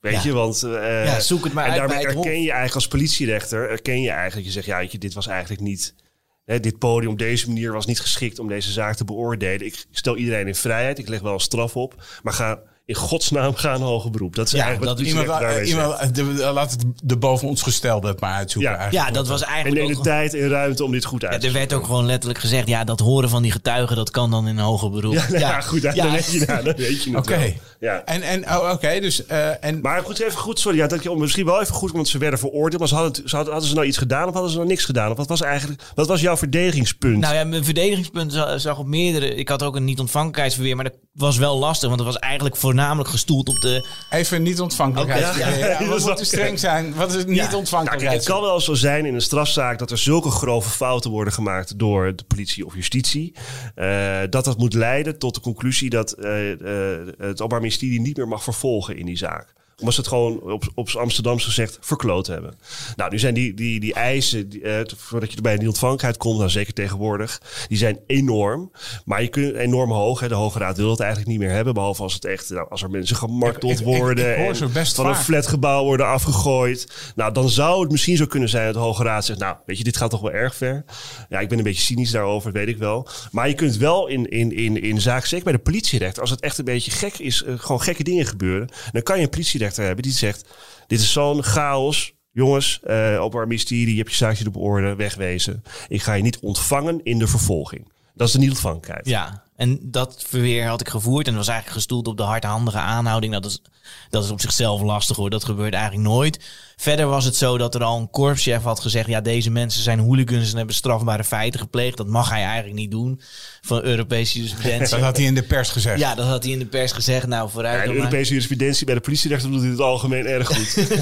[0.00, 0.22] Weet Ja.
[0.22, 3.70] je, want eh, Ja, zoek het maar en uit daarmee erken je eigenlijk als politierechter,
[3.70, 5.94] erken je eigenlijk, je zegt ja, weet je, dit was eigenlijk niet,
[6.44, 9.66] dit podium op deze manier was niet geschikt om deze zaak te beoordelen.
[9.66, 13.54] Ik stel iedereen in vrijheid, ik leg wel een straf op, maar ga in godsnaam
[13.54, 14.34] ga een hoger beroep.
[14.34, 18.08] Dat is Ja, eigenlijk wat dat Iemand, iemand de, laat het de boven ons gestelde
[18.08, 18.70] het maar uitzoeken.
[18.72, 18.76] Ja.
[18.78, 19.08] eigenlijk.
[19.08, 21.46] ja, dat was En eigenlijk de tijd en ruimte om dit goed uit Ja, te
[21.46, 24.48] er werd ook gewoon letterlijk gezegd, ja, dat horen van die getuigen, dat kan dan
[24.48, 25.12] in een hoger beroep.
[25.14, 26.10] Ja, nou ja, goed, dan, Ja.
[26.10, 27.38] weet je, nou, dan weet je het Oké.
[27.38, 27.52] wel.
[27.80, 28.02] Ja.
[28.04, 29.26] En, en oh, oké, dus...
[29.26, 30.78] eh, en, Maar goed, even goed, sorry.
[30.78, 32.78] Ja, dat, je- misschien wel even goed, want ze werden veroordeeld.
[32.78, 34.84] Maar ze hadden, ze hadden, hadden ze nou iets gedaan of hadden ze nou niks
[34.84, 35.10] gedaan?
[35.10, 37.18] Of wat was eigenlijk, wat was jouw verdedigingspunt?
[37.18, 39.34] Nou ja, mijn verdedigingspunt za- zag op meerdere.
[39.34, 43.10] Ik had ook een niet-ontvankelijkheidsverweer, maar dat was wel lastig, want het was eigenlijk voornamelijk
[43.10, 43.86] gestoeld op de.
[44.10, 45.36] even niet ontvankelijkheid.
[45.36, 45.78] Ja, ja.
[45.96, 46.94] we moeten streng zijn.
[46.94, 47.44] Wat is het niet Ja.
[47.44, 48.14] Nou, ontvankelijkheid?
[48.14, 51.78] het kan wel zo zijn in een strafzaak dat er zulke grove fouten worden gemaakt
[51.78, 53.34] door de politie of justitie.
[53.74, 58.16] eh, dat dat moet leiden tot de conclusie dat eh, eh, het Openbaar Ministerie niet
[58.16, 59.52] meer mag vervolgen in die zaak.
[59.78, 62.54] Omdat ze het gewoon op, op z'n Amsterdams gezegd verkloot hebben.
[62.96, 66.38] Nou, nu zijn die, die, die eisen, die, eh, voordat je bij die ontvankelijkheid komt,
[66.38, 68.70] nou zeker tegenwoordig, die zijn enorm.
[69.04, 70.20] Maar je kunt enorm hoog.
[70.20, 70.28] Hè.
[70.28, 71.74] De Hoge Raad wil het eigenlijk niet meer hebben.
[71.74, 74.30] Behalve als het echt, nou, als er mensen gemarteld Ik- ik- ik- worden.
[74.30, 75.24] ik en van een vaak.
[75.24, 77.12] flatgebouw worden afgegooid.
[77.16, 79.38] Nou, dan zou het misschien zo kunnen zijn dat de Hoge Raad zegt...
[79.38, 80.84] nou, weet je, dit gaat toch wel erg ver.
[81.28, 83.08] Ja, ik ben een beetje cynisch daarover, dat weet ik wel.
[83.30, 86.20] Maar je kunt wel in, in, in, in zaken, zeker bij de politierechter...
[86.20, 88.68] als het echt een beetje gek is, eh, gewoon gekke dingen gebeuren...
[88.92, 89.28] dan kan je een
[89.72, 90.48] hebben die zegt...
[90.86, 92.12] dit is zo'n chaos...
[92.32, 95.62] Jongens, eh openbaar ministerie, je hebt je zaakje op orde, wegwezen.
[95.88, 97.92] Ik ga je niet ontvangen in de vervolging.
[98.14, 99.06] Dat is de niet-ontvankelijkheid.
[99.06, 103.32] Ja, en dat verweer had ik gevoerd en was eigenlijk gestoeld op de hardhandige aanhouding.
[103.32, 103.62] Dat is,
[104.10, 106.44] dat is op zichzelf lastig hoor, dat gebeurt eigenlijk nooit.
[106.76, 109.98] Verder was het zo dat er al een korpschef had gezegd: ja, deze mensen zijn
[109.98, 111.96] hooligans en hebben strafbare feiten gepleegd.
[111.96, 113.20] Dat mag hij eigenlijk niet doen
[113.60, 114.88] van Europese jurisprudentie.
[114.94, 115.98] Dat had hij in de pers gezegd.
[115.98, 117.26] Ja, dat had hij in de pers gezegd.
[117.26, 117.74] Nou, vooruit.
[117.74, 118.04] Ja, de dan maar.
[118.04, 120.72] Europese jurisprudentie bij de politierechter doet in het algemeen erg goed.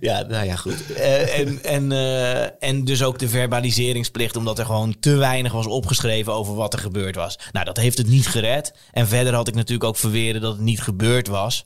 [0.00, 0.92] Ja, nou ja, goed.
[0.92, 5.66] Eh, en, en, eh, en dus ook de verbaliseringsplicht, omdat er gewoon te weinig was
[5.66, 7.38] opgeschreven over wat er gebeurd was.
[7.52, 8.72] Nou, dat heeft het niet gered.
[8.92, 11.64] En verder had ik natuurlijk ook verweren dat het niet gebeurd was.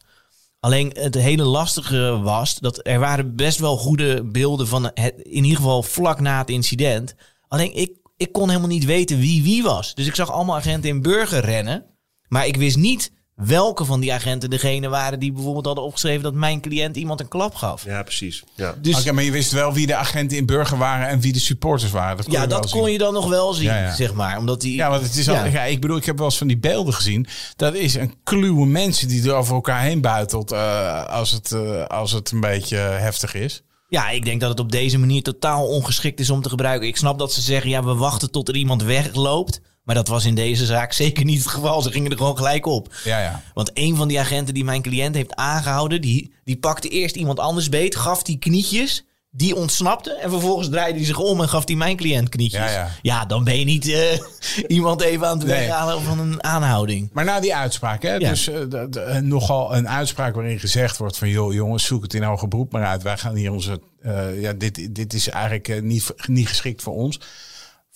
[0.66, 5.42] Alleen het hele lastige was dat er waren best wel goede beelden van het, in
[5.42, 7.14] ieder geval vlak na het incident.
[7.48, 9.94] Alleen ik, ik kon helemaal niet weten wie wie was.
[9.94, 11.84] Dus ik zag allemaal agenten in burger rennen.
[12.28, 16.34] Maar ik wist niet welke van die agenten degene waren die bijvoorbeeld hadden opgeschreven dat
[16.34, 17.84] mijn cliënt iemand een klap gaf.
[17.84, 18.42] Ja, precies.
[18.54, 18.74] Ja.
[18.80, 21.38] Dus Oké, maar je wist wel wie de agenten in Burger waren en wie de
[21.38, 22.16] supporters waren.
[22.16, 22.80] Dat kon ja, je dat zien.
[22.80, 23.94] kon je dan nog wel zien, Ja, ja.
[23.94, 24.38] zeg maar.
[24.38, 25.44] Omdat die, Ja, want het is al, Ja.
[25.44, 25.62] ja.
[25.62, 27.26] ik bedoel, ik heb wel eens van die beelden gezien.
[27.56, 31.84] Dat is een kluwe mensen die er over elkaar heen buitelt eh, als, het, eh,
[31.84, 33.62] als het een beetje heftig is.
[33.88, 36.88] Ja, ik denk dat het op deze manier totaal ongeschikt is om te gebruiken.
[36.88, 39.60] Ik snap dat ze zeggen, ja, we wachten tot er iemand wegloopt.
[39.86, 41.82] Maar dat was in deze zaak zeker niet het geval.
[41.82, 42.94] Ze gingen er gewoon gelijk op.
[43.04, 43.42] Ja, ja.
[43.54, 47.38] Want een van die agenten die mijn cliënt heeft aangehouden, die, die pakte eerst iemand
[47.40, 49.04] anders beet, gaf die knietjes.
[49.30, 52.72] Die ontsnapte en vervolgens draaide hij zich om en gaf die mijn cliënt knietjes.
[52.72, 53.24] Ja, ja.
[53.24, 54.18] dan ben je niet eh,
[54.76, 55.58] iemand even aan het Nee.
[55.58, 57.10] weghalen van een aanhouding.
[57.12, 58.28] Maar na die uitspraak, hè, Ja.
[58.28, 61.28] dus eh, de- de- eh, nogal een uitspraak waarin gezegd wordt van...
[61.28, 63.02] joh jongens, zoek het in hoger beroep maar uit.
[63.02, 63.80] Wij gaan hier onze...
[64.40, 67.20] ja, dit, dit is eigenlijk niet, niet geschikt voor ons.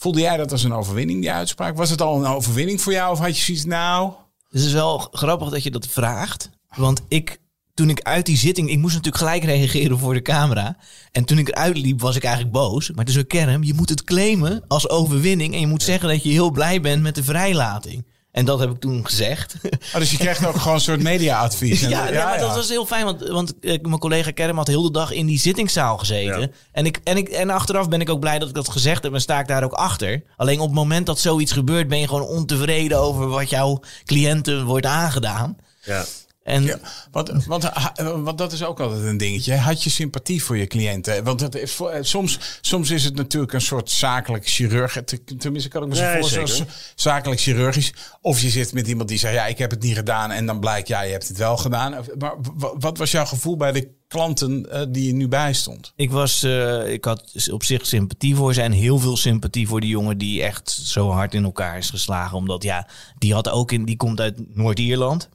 [0.01, 1.77] Voelde jij dat als een overwinning, die uitspraak?
[1.77, 3.13] Was het al een overwinning voor jou?
[3.13, 4.13] Of had je zoiets, nou...
[4.49, 6.51] Het is wel grappig dat je dat vraagt.
[6.77, 7.39] Want ik,
[7.75, 10.77] toen ik uit die zitting, ik moest natuurlijk gelijk reageren voor de camera.
[11.13, 12.89] En toen ik eruit liep, was ik eigenlijk boos.
[12.91, 15.55] Maar het is een kerm, je moet het claimen als overwinning.
[15.55, 18.07] En je moet zeggen dat je heel blij bent met de vrijlating.
[18.33, 19.55] En dat heb ik toen gezegd.
[19.65, 21.81] Oh, dus je krijgt ook gewoon een soort media-advies.
[21.89, 24.83] Ja, nee, maar dat was heel fijn, want, want eh, mijn collega Kerm had heel
[24.83, 26.41] de dag in die zittingszaal gezeten.
[26.41, 26.49] Ja.
[26.73, 29.15] En, ik, en, ik, en achteraf ben ik ook blij dat ik dat gezegd heb
[29.15, 30.23] en sta ik daar ook achter.
[30.37, 34.65] Alleen op het moment dat zoiets gebeurt, ben je gewoon ontevreden over wat jouw cliënten
[34.65, 35.57] wordt aangedaan.
[35.83, 36.05] Ja.
[36.43, 36.79] En Ja,
[37.11, 39.57] want, want, dat is ook altijd een dingetje.
[39.57, 41.25] Had je sympathie voor je cliënten?
[41.25, 45.03] Want dat is voor, eh, soms, soms is het natuurlijk een soort zakelijk chirurg.
[45.05, 46.69] te- Tenminste, kan ik me zo Nee, voorstellen.
[46.95, 47.93] Zakelijk chirurgisch.
[48.21, 50.31] Of je zit met iemand die zegt: Ja, ik heb het niet gedaan.
[50.31, 52.05] En dan blijkt: Ja, je hebt het wel gedaan.
[52.19, 55.93] Maar w- wat was jouw gevoel bij de klanten eh, die je nu bijstond?
[55.97, 59.81] Ik was, eh, ik had op zich sympathie voor ze en heel veel sympathie voor
[59.81, 62.37] die jongen die echt zo hard in elkaar is geslagen.
[62.37, 65.29] Omdat ja, die had ook in, die komt uit Noord-Ierland.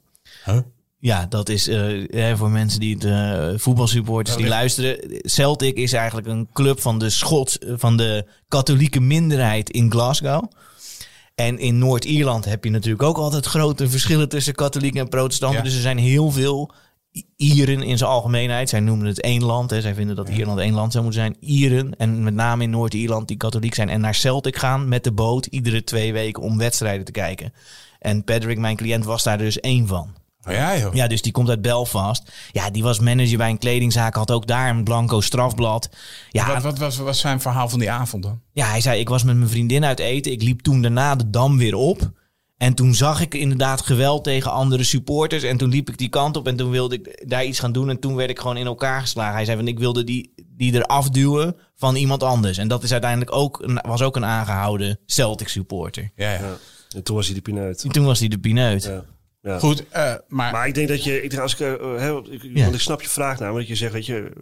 [0.44, 0.58] Huh?
[1.06, 4.98] Ja, dat is eh, voor mensen die het eh, voetbalsupporters die luisteren.
[5.20, 10.44] Celtic is eigenlijk een club van de Schots, van de katholieke minderheid in Glasgow.
[11.34, 15.58] En in Noord-Ierland heb je natuurlijk ook altijd grote verschillen tussen katholieken en protestanten.
[15.58, 15.64] Ja.
[15.64, 16.72] Dus er zijn heel veel
[17.36, 18.68] Ieren in zijn algemeenheid.
[18.68, 19.70] Zij noemen het één land.
[19.70, 19.80] Hè.
[19.80, 21.36] Zij vinden dat Ierland één land zou moeten zijn.
[21.40, 23.88] Ieren, en met name in Noord-Ierland, die katholiek zijn.
[23.88, 27.52] En naar Celtic gaan met de boot iedere twee weken om wedstrijden te kijken.
[27.98, 30.24] En Patrick, mijn cliënt, was daar dus één van.
[30.46, 30.94] Oh, ja, joh.
[30.94, 32.32] Ja, dus die komt uit Belfast.
[32.52, 35.88] Ja, die was manager bij een kledingzaak, had ook daar een blanco strafblad.
[36.30, 38.40] Ja, Wat, wat was, was zijn verhaal van die avond dan?
[38.52, 40.32] ja, hij zei, ik was met mijn vriendin uit eten.
[40.32, 42.10] Ik liep toen daarna de dam weer op.
[42.56, 45.42] En toen zag ik inderdaad geweld tegen andere supporters.
[45.42, 47.88] En toen liep ik die kant op en toen wilde ik daar iets gaan doen.
[47.90, 49.34] En toen werd ik gewoon in elkaar geslagen.
[49.34, 52.58] Hij zei, van, ik wilde die, die eraf duwen van iemand anders.
[52.58, 56.10] En dat is uiteindelijk ook een, was ook een aangehouden Celtic supporter.
[56.16, 56.38] Ja, ja.
[56.40, 56.56] Ja.
[56.96, 57.82] En toen was hij de pineut.
[57.82, 58.82] En toen was hij de pineut.
[58.84, 59.04] Ja.
[59.46, 59.58] Ja.
[59.58, 61.72] Goed, eh, maar, Maar ik denk dat je, ik als ik, eh,
[62.30, 62.62] ik, Ja.
[62.62, 64.32] want ik snap je vraag namelijk, dat je zegt, weet je,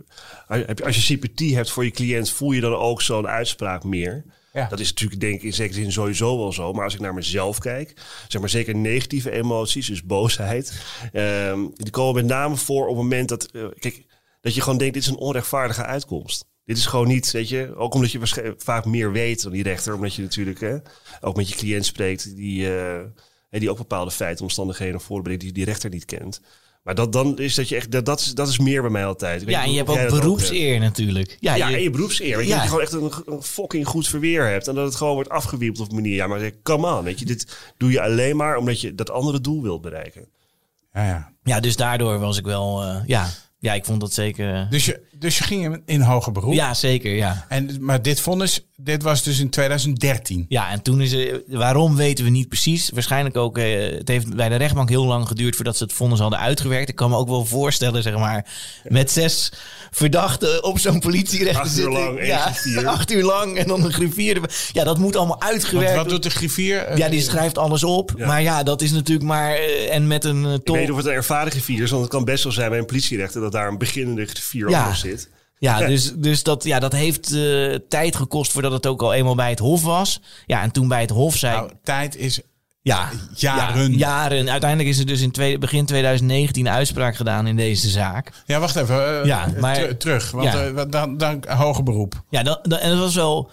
[0.85, 4.25] als je- sympathie hebt voor je cliënt, voel je dan ook zo'n uitspraak meer.
[4.53, 4.69] Ja.
[4.69, 6.73] Dat is natuurlijk denk ik in zekere zin sowieso wel zo.
[6.73, 7.95] Maar als ik naar mezelf kijk,
[8.29, 10.73] zeg maar zeker negatieve emoties, dus boosheid,
[11.13, 14.05] ehm, die komen met name voor op het moment dat, eh, kijk,
[14.41, 16.45] dat je gewoon denkt, dit is een onrechtvaardige uitkomst.
[16.65, 19.63] Dit is gewoon niet, weet je, ook omdat je waarschijnlijk vaak meer weet dan die
[19.63, 20.77] rechter, omdat je natuurlijk hè,
[21.21, 22.69] ook met je cliënt spreekt die,
[23.61, 26.41] die ook bepaalde feiten, omstandigheden voorbrengt die die rechter niet kent.
[26.83, 29.07] Maar dat, dan is dat je echt, dat, dat, is, dat is meer bij mij
[29.07, 29.41] altijd.
[29.41, 30.21] Ik weet Ja, en je hebt ook dat hebt.
[30.21, 31.37] beroepseer natuurlijk.
[31.41, 32.37] Ja, Ja, je- en je beroepseer.
[32.37, 32.55] Weet je, Ja.
[32.55, 34.69] Dat je gewoon echt een, een fucking goed verweer hebt.
[34.69, 36.15] En dat het gewoon wordt afgewiepeld op een manier.
[36.15, 37.05] Ja, maar zeg, come on.
[37.05, 40.29] Weet je, dit doe je alleen maar omdat je dat andere doel wilt bereiken.
[40.93, 41.33] ja, ja.
[41.45, 42.83] ja, dus daardoor was ik wel...
[42.83, 43.29] eh, ja.
[43.65, 44.55] Ja, ik vond dat zeker...
[44.55, 46.53] eh, Dus, je, dus je ging in- in hoger beroep.
[46.55, 47.45] ja, zeker, ja.
[47.49, 50.47] En, maar dit vonnis, dit was dus in 2013.
[50.49, 51.43] Ja, en toen is er...
[51.47, 52.91] Waarom weten we niet precies.
[52.95, 53.59] Waarschijnlijk ook...
[53.59, 56.89] eh, het heeft bij de rechtbank heel lang geduurd voordat ze het vonnis hadden uitgewerkt.
[56.89, 58.47] Ik kan me ook wel voorstellen, zeg maar...
[58.85, 59.53] Met zes
[59.91, 61.93] verdachten op zo'n politierechter Acht uur zitten.
[61.93, 62.87] lang, één ja, griffier.
[62.97, 64.41] acht uur lang en dan een griffier.
[64.73, 66.79] Ja, dat moet allemaal Want uitgewerkt wat doet de griffier?
[66.79, 68.13] Eh, Ja, die schrijft alles op.
[68.17, 68.27] Ja.
[68.27, 69.53] Maar ja, dat is natuurlijk maar...
[69.55, 70.75] eh, en met een eh, Ik tol...
[70.75, 71.91] weet niet of het een ervaren griffier is.
[71.91, 74.81] Want het kan best wel zijn bij een politierechter dat daar een beginnende griffier Ja.
[74.83, 75.29] onder zit.
[75.59, 79.35] Ja, dus, dus dat, ja, dat heeft eh, tijd gekost voordat het ook al eenmaal
[79.35, 80.21] bij het Hof was.
[80.47, 81.57] Ja, en toen bij het Hof zei...
[81.57, 82.41] Nou, tijd is
[82.83, 83.91] ja, jaren.
[83.93, 84.51] Ja, jaren.
[84.51, 88.31] Uiteindelijk is er dus in twee, begin 2019 een uitspraak gedaan in deze zaak.
[88.47, 89.21] Ja, wacht even.
[89.21, 90.31] eh, Ja, eh, maar- ter- terug.
[90.31, 90.85] Want ja.
[90.85, 92.23] dan, dan hoger beroep.
[92.31, 93.51] Ja, dat, dat- en dat was wel...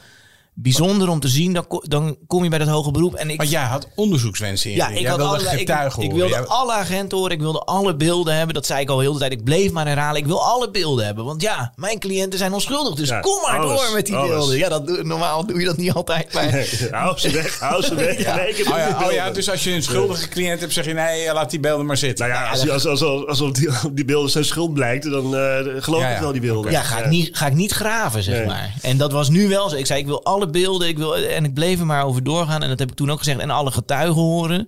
[0.54, 1.54] bijzonder om te zien.
[1.54, 3.14] Dan, ko- dan kom je bij dat hoge beroep.
[3.16, 4.76] En ik, Want jij had onderzoekswensen in.
[4.76, 4.94] ja, je.
[4.96, 6.28] ik, Jij had wilde allerlei- ik, getuigen ik horen.
[6.28, 7.32] wilde Jij- alle agenten horen.
[7.36, 8.54] Ik wilde alle beelden hebben.
[8.56, 9.32] Dat zei ik al heel de tijd.
[9.32, 10.22] Ik bleef maar herhalen.
[10.22, 11.26] Ik wil alle beelden hebben.
[11.26, 12.96] Want ja, mijn cliënten zijn onschuldig.
[12.96, 14.30] Dus Ja, kom maar alles, door met die alles.
[14.30, 14.58] beelden.
[14.58, 16.34] Ja, dat, doe- normaal doe je dat niet altijd.
[16.34, 18.10] Maar, hou ze weg, hou ze weg.
[18.36, 20.86] Nee, ik heb Oh ja, oh ja, dus als je een schuldige cliënt hebt, zeg
[20.86, 22.28] je nee, laat die beelden maar zitten.
[22.28, 25.12] Nou ja, als, als, als, als, als op, die, op die beelden zijn schuld blijkt,
[25.12, 26.22] dan eh, geloof Ja, ik ja.
[26.22, 26.72] wel die beelden.
[26.72, 28.46] Ja, ga ik, niet, ga ik niet graven, zeg Nee.
[28.46, 28.74] maar.
[28.82, 29.76] En dat was nu wel zo.
[29.76, 30.88] Ik zei, ik wil alle beelden.
[30.88, 32.64] Ik wil, en ik bleef er maar over doorgaan.
[32.64, 33.40] En dat heb ik toen ook gezegd.
[33.40, 34.68] En alle getuigen horen.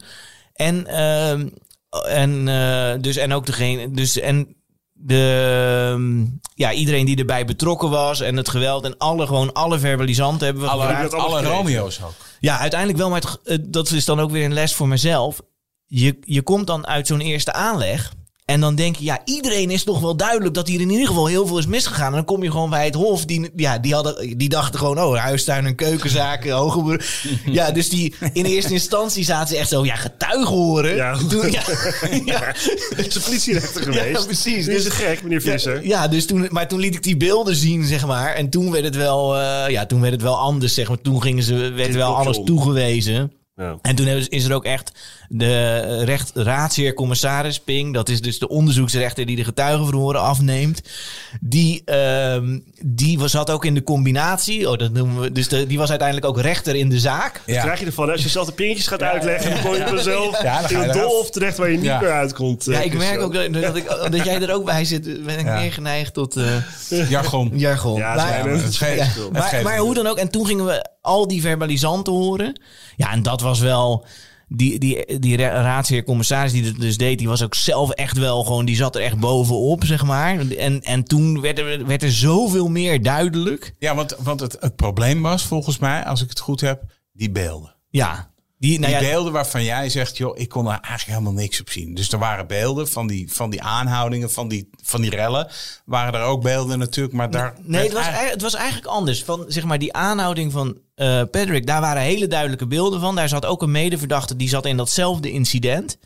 [0.54, 1.48] En, ehm,
[2.08, 3.92] en, eh, dus, en ook degene...
[3.92, 4.56] Dus, en
[4.94, 8.22] de, ehm, ja, iedereen die erbij betrokken was.
[8.22, 8.86] En het geweld.
[8.86, 11.14] En alle, gewoon alle verbalisanten hebben we alle, gevraagd.
[11.14, 11.58] alle gekregen.
[11.58, 12.14] Romeo's ook.
[12.40, 13.10] Ja, uiteindelijk wel.
[13.10, 15.42] Maar het, eh, dat is dan ook weer een les voor mezelf.
[15.86, 18.14] Je, je komt dan uit zo'n eerste aanleg.
[18.45, 21.25] En dan denk je, ja, iedereen is toch wel duidelijk dat hier in ieder geval
[21.25, 22.08] heel veel is misgegaan.
[22.08, 23.25] En dan kom je gewoon bij het Hof.
[23.25, 26.99] Die, ja, die, hadden, die dachten gewoon, oh, huistuin en keukenzaken, hoge.
[27.45, 30.95] Ja, dus die in eerste instantie zaten ze echt zo, ja, getuigen horen.
[30.95, 31.17] Ja.
[31.29, 31.62] Toen, ja,
[32.25, 32.41] ja,
[32.95, 34.19] Het is een politierechter geweest.
[34.19, 34.65] Ja, precies.
[34.65, 35.86] Dit is Dus- gek, meneer Visser.
[35.86, 38.34] ja, dus toen, maar toen liet ik die beelden zien, zeg maar.
[38.34, 41.01] En toen werd het wel, eh, ja, toen werd het wel anders, zeg maar.
[41.01, 42.45] Toen gingen ze, werd Dit wel alles om.
[42.45, 43.32] toegewezen.
[43.56, 43.77] Ja.
[43.82, 44.91] En toen hebben- is er ook echt
[45.36, 50.82] de recht, raadsheer commissaris Ping, dat is dus de onderzoeksrechter die de getuigenverhoren afneemt.
[51.41, 54.69] Die, ehm, die was, zat ook in de combinatie.
[54.69, 55.32] Oh, dat noemen we.
[55.32, 57.41] Dus de, die was uiteindelijk ook rechter in de zaak.
[57.46, 58.12] Wat krijg je ervan?
[58.12, 61.30] Als je zelf de pingetjes gaat uitleggen, dan kom je vanzelf Ja, in een doolhof
[61.30, 62.00] terecht waar je niet Ja.
[62.00, 62.65] meer uitkomt.
[62.65, 65.24] Ja, eh, ik merk ook dat, dat, ik, dat jij er ook bij zit.
[65.26, 65.60] Ben ik Ja.
[65.60, 67.52] meer geneigd tot eh, Jargon.
[67.56, 67.98] jargon.
[67.98, 70.17] Ja, Maar- het geeft- Ja, maar, maar hoe dan ook.
[70.17, 72.62] En toen gingen we al die verbalisanten horen.
[72.96, 74.06] Ja, en dat was wel...
[74.47, 78.17] Die, die, die ra- raadsheer commissaris die het dus deed, die was ook zelf echt
[78.17, 78.65] wel gewoon...
[78.65, 80.39] Die zat er echt bovenop, zeg maar.
[80.39, 83.75] En, en toen werd er, werd er zoveel meer duidelijk.
[83.79, 87.32] Ja, want, want het, het probleem was volgens mij, als ik het goed heb, die
[87.32, 87.75] beelden.
[87.89, 88.33] Ja,
[88.63, 91.62] die, nou Die ja, beelden waarvan jij zegt, joh, ik kon er eigenlijk helemaal niks
[91.62, 91.93] op zien.
[91.93, 95.47] Dus er waren beelden van die, van die aanhoudingen, van die, van die rellen.
[95.86, 97.54] Waren er ook beelden natuurlijk, maar daar...
[97.62, 99.23] Nee, het was, eigenlijk- eigenlijk, het was eigenlijk anders.
[99.23, 103.15] Van, zeg maar, die aanhouding van eh Patrick, daar waren hele duidelijke beelden van.
[103.15, 105.97] Daar zat ook een medeverdachte, die zat in datzelfde incident.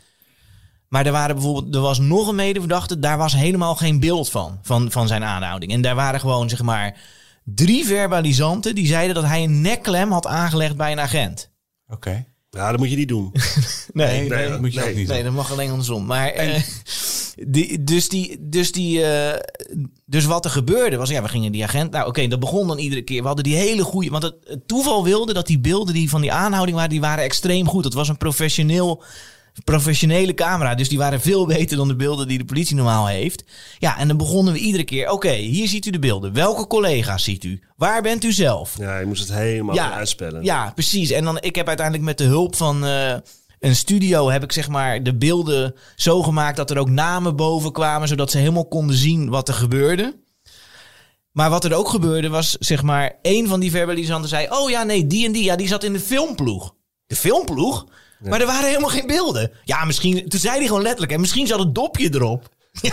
[0.88, 4.58] Maar er, waren bijvoorbeeld, er was nog een medeverdachte, daar was helemaal geen beeld van,
[4.62, 5.72] van, van zijn aanhouding.
[5.72, 6.96] En daar waren gewoon, zeg maar,
[7.44, 11.50] drie verbalisanten die zeiden dat hij een nekklem had aangelegd bij een agent.
[11.88, 12.26] Oké.
[12.50, 13.32] Ja, dat moet je niet doen.
[13.92, 14.88] Nee, nee, dat moet je nee.
[14.88, 15.26] ook niet Nee, doen.
[15.26, 16.06] dat mag alleen andersom.
[16.06, 16.62] Maar eh,
[17.46, 19.40] die, dus die, dus die, eh,
[20.06, 21.90] dus wat er gebeurde was, ja, we gingen die agent.
[21.90, 23.20] Nou, oké, dat begon dan iedere keer.
[23.20, 26.20] We hadden die hele goede, want het, het toeval wilde dat die beelden die van
[26.20, 27.82] die aanhouding waren, die waren extreem goed.
[27.82, 29.02] Dat was een professioneel,
[29.64, 33.44] professionele camera, dus die waren veel beter dan de beelden die de politie normaal heeft.
[33.78, 35.10] Ja, en dan begonnen we iedere keer.
[35.10, 36.32] Oké, hier ziet u de beelden.
[36.32, 37.60] Welke collega's ziet u?
[37.76, 38.78] Waar bent u zelf?
[38.78, 40.44] Ja, je moest het helemaal ja, uitspellen.
[40.44, 41.10] Ja, precies.
[41.10, 43.14] En dan, ik heb uiteindelijk met de hulp van eh,
[43.60, 44.30] een studio...
[44.30, 48.08] heb ik zeg maar de beelden zo gemaakt dat er ook namen boven kwamen...
[48.08, 50.16] zodat ze helemaal konden zien wat er gebeurde.
[51.32, 53.18] Maar wat er ook gebeurde was, zeg maar...
[53.22, 54.46] een van die verbalisanten zei...
[54.50, 56.74] oh ja, nee, die en die, ja, die zat in de filmploeg.
[57.06, 57.86] De filmploeg?
[58.20, 59.50] Maar er waren helemaal geen beelden.
[59.64, 60.28] Ja, misschien...
[60.28, 61.12] Toen zei hij gewoon letterlijk...
[61.12, 62.48] en misschien zat het dopje erop.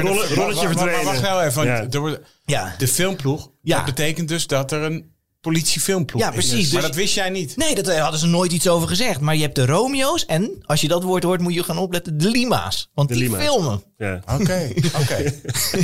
[0.00, 1.04] Rolle- de- rolletje maar- maar- verdwenen.
[1.04, 1.64] Wacht nou even.
[1.64, 1.86] Ja.
[1.90, 2.74] er Ja.
[2.78, 3.76] De filmploeg, Ja.
[3.76, 6.72] dat betekent dus dat er een politiefilmploeg Ja, precies.
[6.72, 7.56] Maar Dus- dat wist jij niet.
[7.56, 9.20] Nee, dat eh, hadden ze nooit iets over gezegd.
[9.20, 12.18] Maar je hebt de Romeo's en, als je dat woord hoort, moet je gaan opletten,
[12.18, 12.90] de Lima's.
[12.94, 13.42] Want De die Lima's.
[13.44, 13.82] filmen.
[13.96, 14.20] Ja.
[14.40, 14.68] Oké,
[15.02, 15.32] oké.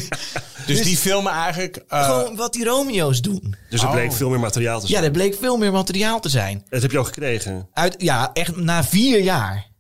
[0.67, 1.77] dus die filmen eigenlijk...
[1.89, 3.55] eh, Gewoon wat die Romeo's doen.
[3.71, 3.93] Dus er Oh.
[3.93, 5.05] bleek veel meer materiaal te Ja, zijn.
[5.05, 6.65] er bleek veel meer materiaal te zijn.
[6.69, 7.69] Dat heb je al gekregen.
[7.73, 9.75] Uit, ja, echt na vier jaar.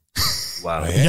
[0.66, 1.08] Hè?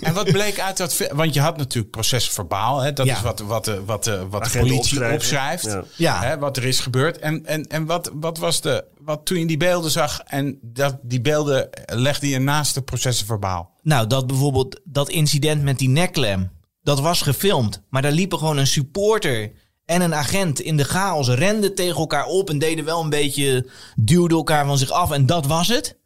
[0.00, 1.08] En wat bleek uit dat...
[1.12, 2.80] Want je had natuurlijk procesverbaal.
[2.80, 2.92] Hè?
[2.92, 3.14] Dat Ja.
[3.16, 5.14] is wat, wat, de- wat, de- wat de politie opschrijven.
[5.14, 5.64] opschrijft.
[5.64, 5.84] Ja.
[5.96, 6.22] Ja.
[6.22, 6.38] Hè?
[6.38, 7.18] Wat er is gebeurd.
[7.18, 8.84] En, en, en wat, wat was de...
[9.00, 13.70] Wat toen je die beelden zag en dat, die beelden legde je naast de procesverbaal.
[13.82, 16.50] Nou, dat bijvoorbeeld dat incident met die nekklem,
[16.82, 17.82] dat was gefilmd.
[17.90, 19.52] Maar daar liepen gewoon een supporter
[19.84, 23.68] en een agent in de chaos, renden tegen elkaar op en deden wel een beetje,
[23.96, 25.10] duwden elkaar van zich af.
[25.10, 25.97] En dat was het.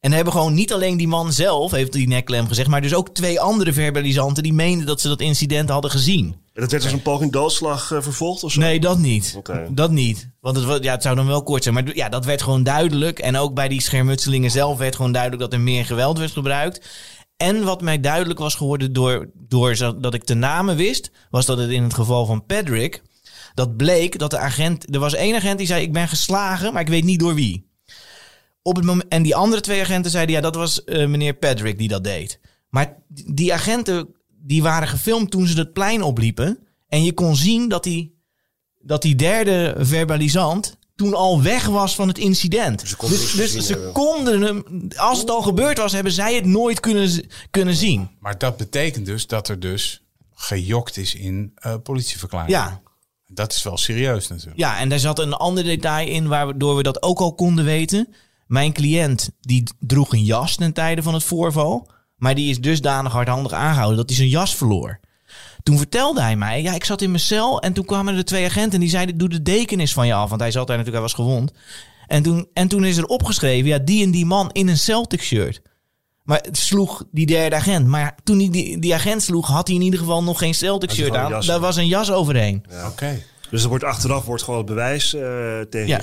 [0.00, 3.08] En hebben gewoon niet alleen die man zelf, heeft die nekklem gezegd, maar dus ook
[3.08, 6.24] twee andere verbalisanten die meenden dat ze dat incident hadden gezien.
[6.52, 8.60] En dat werd als een poging doodslag eh, vervolgd of zo?
[8.60, 9.34] Nee, dat niet.
[9.36, 9.68] Oké.
[9.70, 10.30] Dat niet.
[10.40, 11.74] Want het, ja, het zou dan wel kort zijn.
[11.74, 13.18] Maar ja, dat werd gewoon duidelijk.
[13.18, 16.88] En ook bij die schermutselingen zelf werd gewoon duidelijk dat er meer geweld werd gebruikt.
[17.36, 21.58] En wat mij duidelijk was geworden door, door dat ik de namen wist, was dat
[21.58, 23.02] het in het geval van Patrick,
[23.54, 26.82] dat bleek dat de agent, er was één agent die zei ik ben geslagen, maar
[26.82, 27.69] ik weet niet door wie.
[28.62, 31.78] Op het moment, en die andere twee agenten zeiden ja, dat was eh, meneer Patrick
[31.78, 32.40] die dat deed.
[32.68, 36.58] Maar die agenten die waren gefilmd toen ze het plein opliepen.
[36.88, 38.18] En je kon zien dat die
[38.82, 42.82] dat die derde verbalisant toen al weg was van het incident.
[42.88, 43.92] Ze konden Dus, dus ze hebben.
[43.92, 44.64] konden hem,
[44.96, 48.08] als het al gebeurd was, hebben zij het nooit kunnen, kunnen zien.
[48.18, 50.02] Maar dat betekent dus dat er dus
[50.34, 52.52] gejokt is in eh politieverklaringen.
[52.58, 52.80] Ja,
[53.26, 54.58] Dat is wel serieus natuurlijk.
[54.58, 58.14] ja, en daar zat een ander detail in waardoor we dat ook al konden weten.
[58.50, 61.90] Mijn cliënt die droeg een jas ten tijde van het voorval.
[62.16, 65.00] Maar die is dusdanig hardhandig aangehouden dat hij zijn jas verloor.
[65.62, 68.44] Toen vertelde hij mij, ja, ik zat in mijn cel en toen kwamen er twee
[68.44, 70.28] agenten en die zeiden, doe de dekenis van je af.
[70.28, 71.52] Want hij zat daar natuurlijk, hij was gewond.
[72.06, 75.22] En toen, en toen is er opgeschreven, ja, die en die man in een Celtic
[75.22, 75.62] shirt.
[76.22, 77.86] Maar het sloeg die derde agent.
[77.86, 80.90] Maar toen hij die, die agent sloeg, had hij in ieder geval nog geen Celtic
[80.90, 81.40] shirt aan.
[81.46, 82.64] Daar was een jas overheen.
[82.86, 83.22] Oké.
[83.50, 85.96] Dus er wordt achteraf wordt gewoon het bewijs eh, tegen Ja.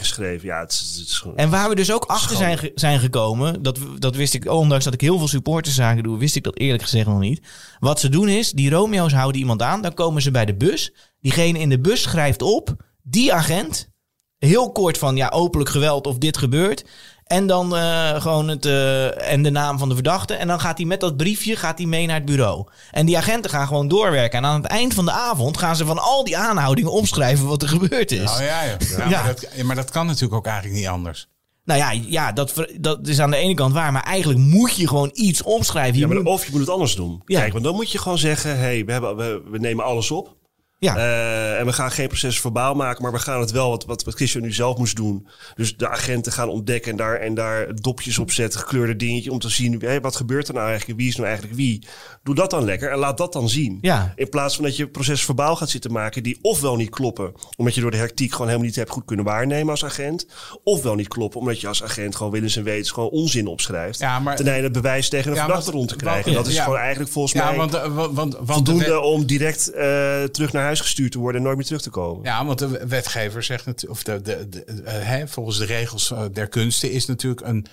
[0.60, 1.38] het is, het is gewoon...
[1.38, 2.58] En waar we dus ook achter Schande.
[2.58, 6.36] zijn, zijn gekomen, dat, dat wist ik, ondanks dat ik heel veel supporterszaken doe, wist
[6.36, 7.42] ik dat eerlijk gezegd nog niet.
[7.80, 10.94] Wat ze doen is, die Romeo's houden iemand aan, dan komen ze bij de bus.
[11.22, 13.90] Diegene in de bus schrijft op, die agent,
[14.38, 16.86] heel kort van ja, openlijk geweld of dit gebeurt.
[17.28, 20.34] En dan eh, gewoon het, eh, en de naam van de verdachte.
[20.34, 22.66] En dan gaat hij met dat briefje gaat hij mee naar het bureau.
[22.92, 24.38] En die agenten gaan gewoon doorwerken.
[24.40, 27.62] En aan het eind van de avond gaan ze van al die aanhoudingen opschrijven wat
[27.62, 28.32] er gebeurd is.
[28.32, 28.78] Oh ja, ja.
[28.98, 29.24] ja, Ja.
[29.24, 31.28] Maar, dat, maar dat kan natuurlijk ook eigenlijk niet anders.
[31.64, 33.92] Nou ja, ja dat, dat is aan de ene kant waar.
[33.92, 35.94] Maar eigenlijk moet je gewoon iets opschrijven.
[35.94, 37.22] Je Ja, maar moet- of je moet het anders doen.
[37.26, 37.40] Ja.
[37.40, 40.36] Kijk, want dan moet je gewoon zeggen: hey, we, hebben, we, we nemen alles op.
[40.80, 40.96] ja.
[40.98, 44.04] Eh, en we gaan geen proces verbaal maken, maar we gaan het wel, wat, wat,
[44.04, 45.28] wat Christian nu zelf moest doen.
[45.56, 49.40] Dus de agenten gaan ontdekken en daar, en daar dopjes op zetten, gekleurde dingetje, om
[49.40, 51.88] te zien hey, wat gebeurt er nou eigenlijk, wie is nou eigenlijk wie.
[52.24, 53.78] Doe dat dan lekker en laat dat dan zien.
[53.82, 54.14] Ja.
[54.16, 57.76] In plaats van dat je proces verbaal gaat zitten maken die ofwel niet kloppen, omdat
[57.76, 60.28] je door de hectiek gewoon helemaal niet hebt goed kunnen waarnemen als agent.
[60.64, 64.00] Ofwel niet kloppen, omdat je als agent gewoon willens en wetens gewoon onzin opschrijft.
[64.00, 66.24] Ja, maar- ten einde het bewijs tegen een Ja, verdachte rond te krijgen.
[66.24, 66.64] want- dat is ja.
[66.64, 70.24] gewoon eigenlijk volgens Ja, mij want, eh, want, want, want de voldoende om direct eh,
[70.24, 72.24] terug naar huis gestuurd te worden en nooit meer terug te komen.
[72.24, 76.12] Ja, want de wetgever zegt natuurlijk, of de, de, de, eh, hè, volgens de regels
[76.12, 77.66] eh, der kunsten is natuurlijk een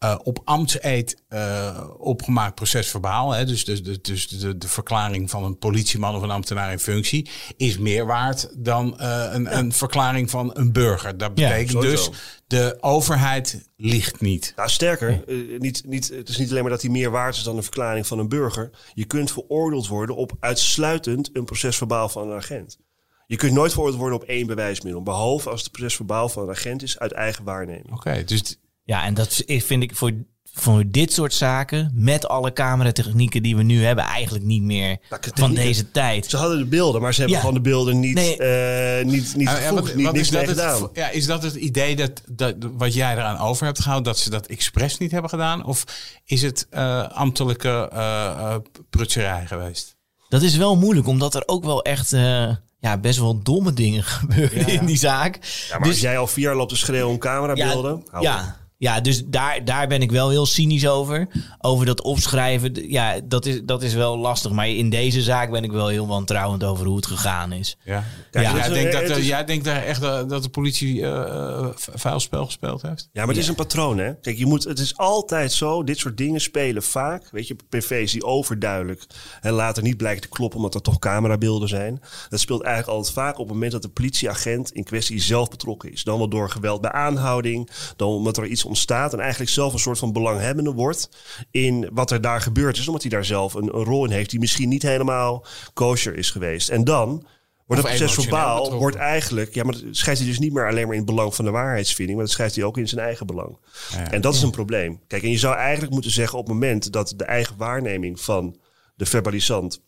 [0.00, 3.32] eh, op ambtseed eh, opgemaakt procesverbaal.
[3.32, 6.78] Hè, dus dus, dus, dus de, de verklaring van een politieman of een ambtenaar in
[6.78, 11.16] functie is meer waard dan eh, een, een verklaring van een burger.
[11.18, 12.10] Dat Ja, betekent dus
[12.46, 14.52] de overheid ligt niet.
[14.56, 15.24] Nou, sterker,
[15.58, 18.06] niet, niet, het is niet alleen maar dat hij meer waard is dan een verklaring
[18.06, 18.70] van een burger.
[18.94, 22.78] Je kunt veroordeeld worden op uitsluitend een procesverbaal van een agent.
[23.26, 25.02] Je kunt nooit veroordeeld worden op één bewijsmiddel.
[25.02, 27.92] Behalve als het procesverbaal van een agent is uit eigen waarneming.
[27.92, 30.12] Oké, dus ja, en dat vind ik voor,
[30.52, 34.98] voor dit soort zaken, met alle cameratechnieken die we nu hebben, eigenlijk niet meer
[35.34, 36.26] van deze tijd.
[36.26, 37.44] Ze hadden de beelden, maar ze hebben Ja.
[37.44, 38.36] gewoon de beelden niet, Nee.
[38.36, 40.88] eh, niet, niet Ah, ja, gevoegd, wat- niet, wat is het, gedaan.
[40.92, 44.30] ja, is dat het idee dat, dat wat jij eraan over hebt gehouden, dat ze
[44.30, 45.64] dat expres niet hebben gedaan?
[45.64, 45.84] Of
[46.24, 48.54] is het eh, ambtelijke eh eh,
[48.90, 49.96] prutserij geweest?
[50.28, 54.02] Dat is wel moeilijk, omdat er ook wel echt eh, ja, best wel domme dingen
[54.18, 55.38] gebeuren in die zaak.
[55.70, 58.04] Ja, maar als jij al vier jaar loopt te schreeuwen om camerabeelden...
[58.20, 58.58] Ja.
[58.80, 61.28] Ja, dus daar, daar ben ik wel heel cynisch over.
[61.58, 62.90] Over dat opschrijven.
[62.90, 64.50] Ja, dat is, dat is wel lastig.
[64.52, 67.76] Maar in deze zaak ben ik wel heel wantrouwend over hoe het gegaan is.
[67.84, 68.04] Ja.
[68.30, 68.56] Kijk, Ja.
[68.56, 72.44] jij, denkt dat, is- jij denkt daar echt dat de politie eh, eh, vuil spel
[72.44, 73.08] gespeeld heeft?
[73.12, 74.14] Ja, maar het is een patroon, hè?
[74.14, 75.84] Kijk, je moet, het is altijd zo.
[75.84, 77.28] Dit soort dingen spelen vaak.
[77.30, 79.06] Weet je, PV's die overduidelijk
[79.40, 82.00] en later niet blijken te kloppen omdat er toch camerabeelden zijn.
[82.28, 85.92] Dat speelt eigenlijk altijd vaak op het moment dat de politieagent in kwestie zelf betrokken
[85.92, 86.04] is.
[86.04, 89.78] Dan wel door geweld bij aanhouding, dan omdat er iets ontstaat en eigenlijk zelf een
[89.78, 91.08] soort van belanghebbende wordt
[91.50, 94.30] in wat er daar gebeurd is, omdat hij daar zelf een, een rol in heeft
[94.30, 96.68] die misschien niet helemaal kosher is geweest.
[96.68, 97.26] En dan
[97.66, 100.84] wordt het proces verbaal wordt eigenlijk, ja, maar dat schrijft hij dus niet meer alleen
[100.84, 103.26] maar in het belang van de waarheidsvinding, maar dat schrijft hij ook in zijn eigen
[103.26, 103.58] belang.
[103.90, 104.10] Ja.
[104.10, 105.00] En dat is een probleem.
[105.06, 108.56] Kijk, en je zou eigenlijk moeten zeggen op het moment dat de eigen waarneming van
[108.94, 109.82] de verbalisant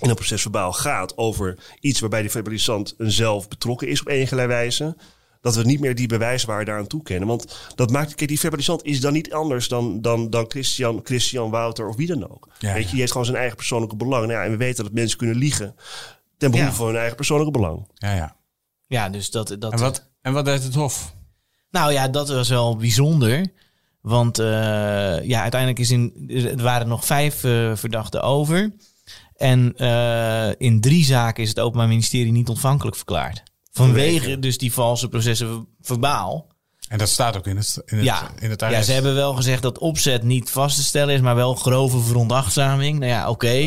[0.00, 4.08] in een proces verbaal gaat over iets waarbij die verbalisant een zelf betrokken is op
[4.08, 4.96] enige wijze.
[5.44, 7.28] Dat we niet meer die bewijswaarde daaraan toekennen.
[7.28, 11.50] Want dat maakt, kijk, die verbalisant is dan niet anders dan, dan, dan Christian, Christian,
[11.50, 12.48] Wouter of wie dan ook.
[12.58, 12.90] Ja, Weet je, ja.
[12.90, 14.26] die heeft gewoon zijn eigen persoonlijke belang.
[14.26, 15.74] Nou ja, en we weten dat mensen kunnen liegen
[16.36, 16.76] ten behoeve Ja.
[16.76, 17.88] van hun eigen persoonlijke belang.
[17.94, 18.36] Ja, ja.
[18.86, 19.56] Ja, dus dat...
[19.58, 21.14] dat En, wat, en wat deed het Hof?
[21.70, 23.46] Nou ja, dat was wel bijzonder.
[24.00, 24.46] Want eh,
[25.24, 28.72] ja, uiteindelijk is in, er waren nog vijf eh, verdachten over.
[29.36, 33.42] En eh, in drie zaken is het Openbaar Ministerie niet ontvankelijk verklaard.
[33.76, 36.46] Vanwege dus die valse processen verbaal.
[36.88, 38.30] En dat staat ook in het, in het, Ja.
[38.40, 41.34] in het ja, ze hebben wel gezegd dat opzet niet vast te stellen is, maar
[41.34, 42.98] wel grove veronachtzaming.
[42.98, 43.66] Nou ja, oké.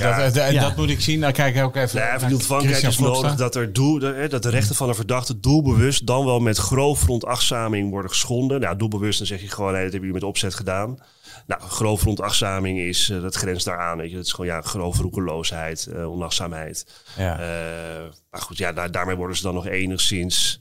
[0.00, 0.60] Dat, dat, Ja.
[0.60, 1.20] dat moet ik zien.
[1.20, 2.00] Dan kijk ik ook even
[2.32, 6.24] ontvankelijkheid Christian is nodig dat, er doel, dat de rechten van een verdachte doelbewust dan
[6.24, 8.60] wel met grove veronachtzaming worden geschonden.
[8.60, 10.98] Nou, doelbewust, dan zeg je gewoon, nee, dat hebben jullie met opzet gedaan.
[11.46, 13.98] Nou, grove veronachtzaming is, eh, dat grenst daaraan.
[13.98, 14.16] Weet je.
[14.16, 16.86] Dat is gewoon ja, grove roekeloosheid, eh onachtzaamheid.
[17.16, 17.38] Ja.
[17.38, 20.60] Eh, maar goed, ja, daar, daarmee worden ze dan nog enigszins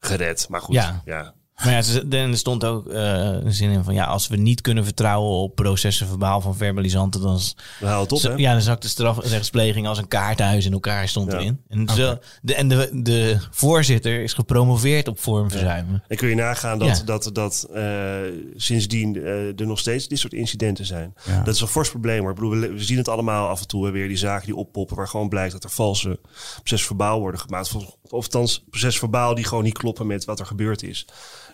[0.00, 0.48] gered.
[0.48, 1.02] Maar goed, Ja.
[1.04, 1.34] ja.
[1.64, 1.70] Maar
[2.10, 5.30] ja, er stond ook eh, een zin in van ja, als we niet kunnen vertrouwen
[5.30, 8.36] op processen verbaal van verbalisanten, dan, is- Dan haal het op, zo- hè?
[8.36, 11.38] ja, dan zakt de strafrechtspleging als een kaarthuis in elkaar stond Ja.
[11.38, 11.60] erin.
[11.68, 16.02] En, zo, de, en de, de voorzitter is gepromoveerd op vormverzuimen.
[16.08, 17.04] En kun je nagaan dat, Ja.
[17.04, 18.16] dat, dat eh,
[18.56, 21.14] sindsdien eh, er nog steeds dit soort incidenten zijn.
[21.26, 21.42] Ja.
[21.42, 22.28] Dat is een fors probleem.
[22.28, 24.96] Ik bedoel, we, we zien het allemaal af en toe weer die zaken die oppoppen
[24.96, 26.20] waar gewoon blijkt dat er valse
[26.62, 27.74] procesverbaal worden gemaakt.
[27.74, 31.06] Of, of althans procesverbaal die gewoon niet kloppen met wat er gebeurd is.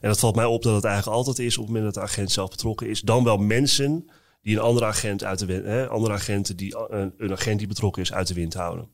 [0.04, 2.10] En dat valt mij op dat het eigenlijk altijd is op het moment dat de
[2.10, 3.00] agent zelf betrokken is.
[3.00, 4.10] Dan wel mensen
[4.42, 7.68] die een andere agent uit de wind, hè, andere agenten die een, een agent die
[7.68, 8.88] betrokken is uit de wind houden.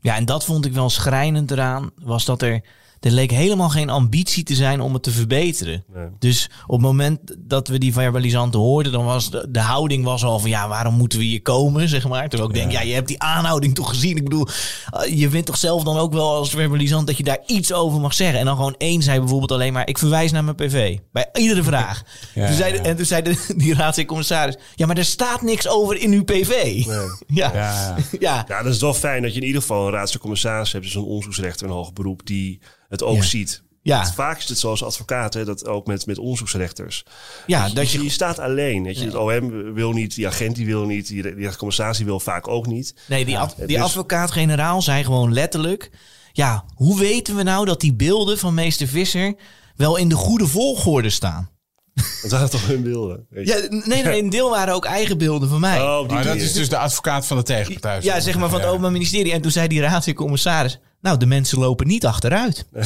[0.00, 2.64] Ja, en dat vond ik wel schrijnend eraan, was dat er,
[3.00, 5.84] er leek helemaal geen ambitie te zijn om het te verbeteren.
[5.94, 6.06] Nee.
[6.18, 10.24] Dus op het moment dat we die verbalisanten hoorden, dan was de, de houding was
[10.24, 12.28] al van ja, waarom moeten we hier komen, zeg maar.
[12.28, 14.16] Terwijl ik denk, ja, je hebt die aanhouding toch gezien.
[14.16, 14.46] Ik bedoel,
[14.90, 18.00] eh, je vindt toch zelf dan ook wel als verbalisant dat je daar iets over
[18.00, 18.38] mag zeggen.
[18.38, 20.98] En dan gewoon één zei bijvoorbeeld alleen maar, ik verwijs naar mijn PV.
[21.12, 22.02] Bij iedere vraag.
[22.34, 22.84] Ja, toen zei de- ja.
[22.84, 26.48] En toen zei de, die raadscommissaris, ja, maar er staat niks over in uw PV.
[26.86, 27.04] Ja.
[27.26, 27.96] Ja, ja.
[28.20, 28.44] Ja.
[28.48, 31.02] Ja, dat is wel fijn dat je in ieder geval een raadscommissaris hebt, dus een
[31.02, 32.60] onderzoeksrechter in hoger beroep, die
[32.90, 33.22] het ook Ja.
[33.22, 33.62] ziet.
[33.82, 34.12] Ja.
[34.12, 37.04] Vaak is het zoals advocaten, dat ook met, met onderzoeksrechters.
[37.46, 38.82] Ja, Dus dat je, je, je staat alleen.
[38.82, 39.04] Weet je.
[39.04, 42.66] Het OM wil niet, die agent die wil niet, die, die commissaris wil vaak ook
[42.66, 42.94] niet.
[43.08, 45.90] Nee, die, ad- die dus- advocaat-generaal zei gewoon letterlijk...
[46.32, 49.34] Ja, hoe weten we nou dat die beelden van meester Visser...
[49.76, 51.50] wel in de goede volgorde staan?
[52.22, 53.26] Dat waren toch hun beelden.
[53.44, 55.80] Ja, nee, nee, een deel waren ook eigen beelden van mij.
[55.80, 57.98] Oh, Maar dat is dus de advocaat van de tegenpartij.
[58.02, 58.68] ja, zeg maar van het Ja.
[58.68, 59.32] Openbaar Ministerie.
[59.32, 60.78] En toen zei die raadscommissaris...
[61.00, 62.64] Nou, de mensen lopen niet achteruit.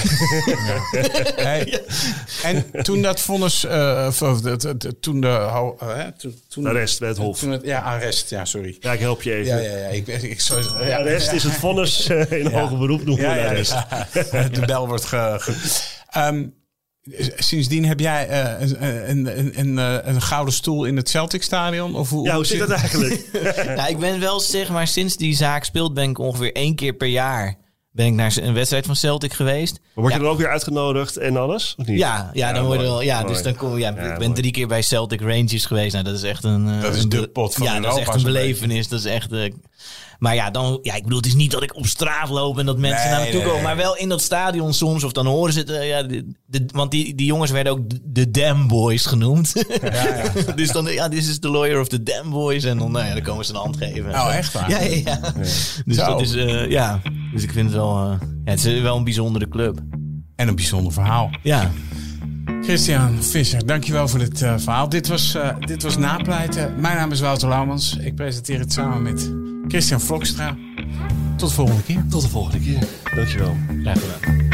[1.36, 1.80] Hey,
[2.42, 4.08] En toen dat vonnis, eh,
[5.00, 7.38] toen de, hè, toen, toen, Arrest bij het Hof.
[7.38, 8.76] toen het- ja, arrest, ja, sorry.
[8.80, 9.62] Ja, ik help je even.
[9.62, 9.86] Ja, ja, ja.
[9.88, 13.36] Ik, ik, sorry, ja, Arrest is het vonnis eh, in hoger beroep noemen we Ja,
[13.36, 13.72] een ja, arrest.
[14.32, 14.48] ja.
[14.60, 15.36] De bel wordt ge...
[15.38, 16.46] ge- Ehm,
[17.36, 18.68] sindsdien heb jij eh,
[19.08, 21.94] een, een, een, eh, gouden stoel in het Celtic Stadion?
[21.94, 23.28] Of hoe, Ja, hoe zit dat eigenlijk?
[23.76, 25.94] nou, ik ben wel, zeg maar, sinds die zaak speelt...
[25.94, 27.56] ben ik ongeveer één keer per jaar...
[27.94, 29.80] ben ik naar een wedstrijd van Celtic geweest.
[29.94, 30.24] Word je Ja.
[30.24, 31.74] dan ook weer uitgenodigd en alles?
[31.78, 31.98] Of niet?
[31.98, 33.02] Ja, ja, dan worden wel.
[33.02, 33.32] Ja, Mooi.
[33.32, 34.32] dus dan kom ja, Ja, Ik ben mooi.
[34.40, 35.92] drie keer bij Celtic Rangers geweest.
[35.92, 36.68] Nou, dat is echt een.
[36.68, 38.88] eh, Dat is een de be- pot van Ja, dat is Europa, echt een belevenis.
[38.88, 39.32] Dat is echt.
[39.32, 39.52] eh,
[40.18, 40.78] maar ja, dan.
[40.82, 43.10] Ja, ik bedoel, het is niet dat ik op straat loop en dat mensen Nee,
[43.18, 43.54] naar me toe komen.
[43.54, 43.62] nee.
[43.62, 45.04] Maar wel in dat stadion soms.
[45.04, 45.70] Of dan horen ze het.
[45.70, 49.52] eh, ja, de, de- want die, die jongens werden ook de- Dam Boys genoemd.
[50.56, 50.84] dus dan.
[50.84, 52.64] Ja, dit is de lawyer of the Dam Boys.
[52.64, 54.10] En dan, nou ja, dan komen ze een hand geven.
[54.10, 54.70] Oh, echt waar?
[54.70, 55.20] Ja, ja, ja.
[55.84, 56.04] Dus Zo.
[56.06, 56.34] dat is.
[56.34, 57.00] eh, ja.
[57.32, 57.98] Dus ik vind het wel.
[57.98, 59.78] eh, ja, het is wel een bijzondere club.
[60.36, 61.30] En een bijzonder verhaal.
[61.42, 61.70] Ja.
[62.62, 64.88] Christian Visser, dankjewel voor dit verhaal.
[64.88, 66.80] Dit was, dit was Napleiten.
[66.80, 67.96] Mijn naam is Wouter Laumans.
[67.96, 69.32] Ik presenteer het samen met
[69.68, 70.56] Christian Vlokstra.
[71.36, 72.04] Tot de volgende keer.
[72.10, 72.88] Tot de volgende keer.
[73.14, 73.56] Dankjewel.
[73.82, 74.53] Graag gedaan.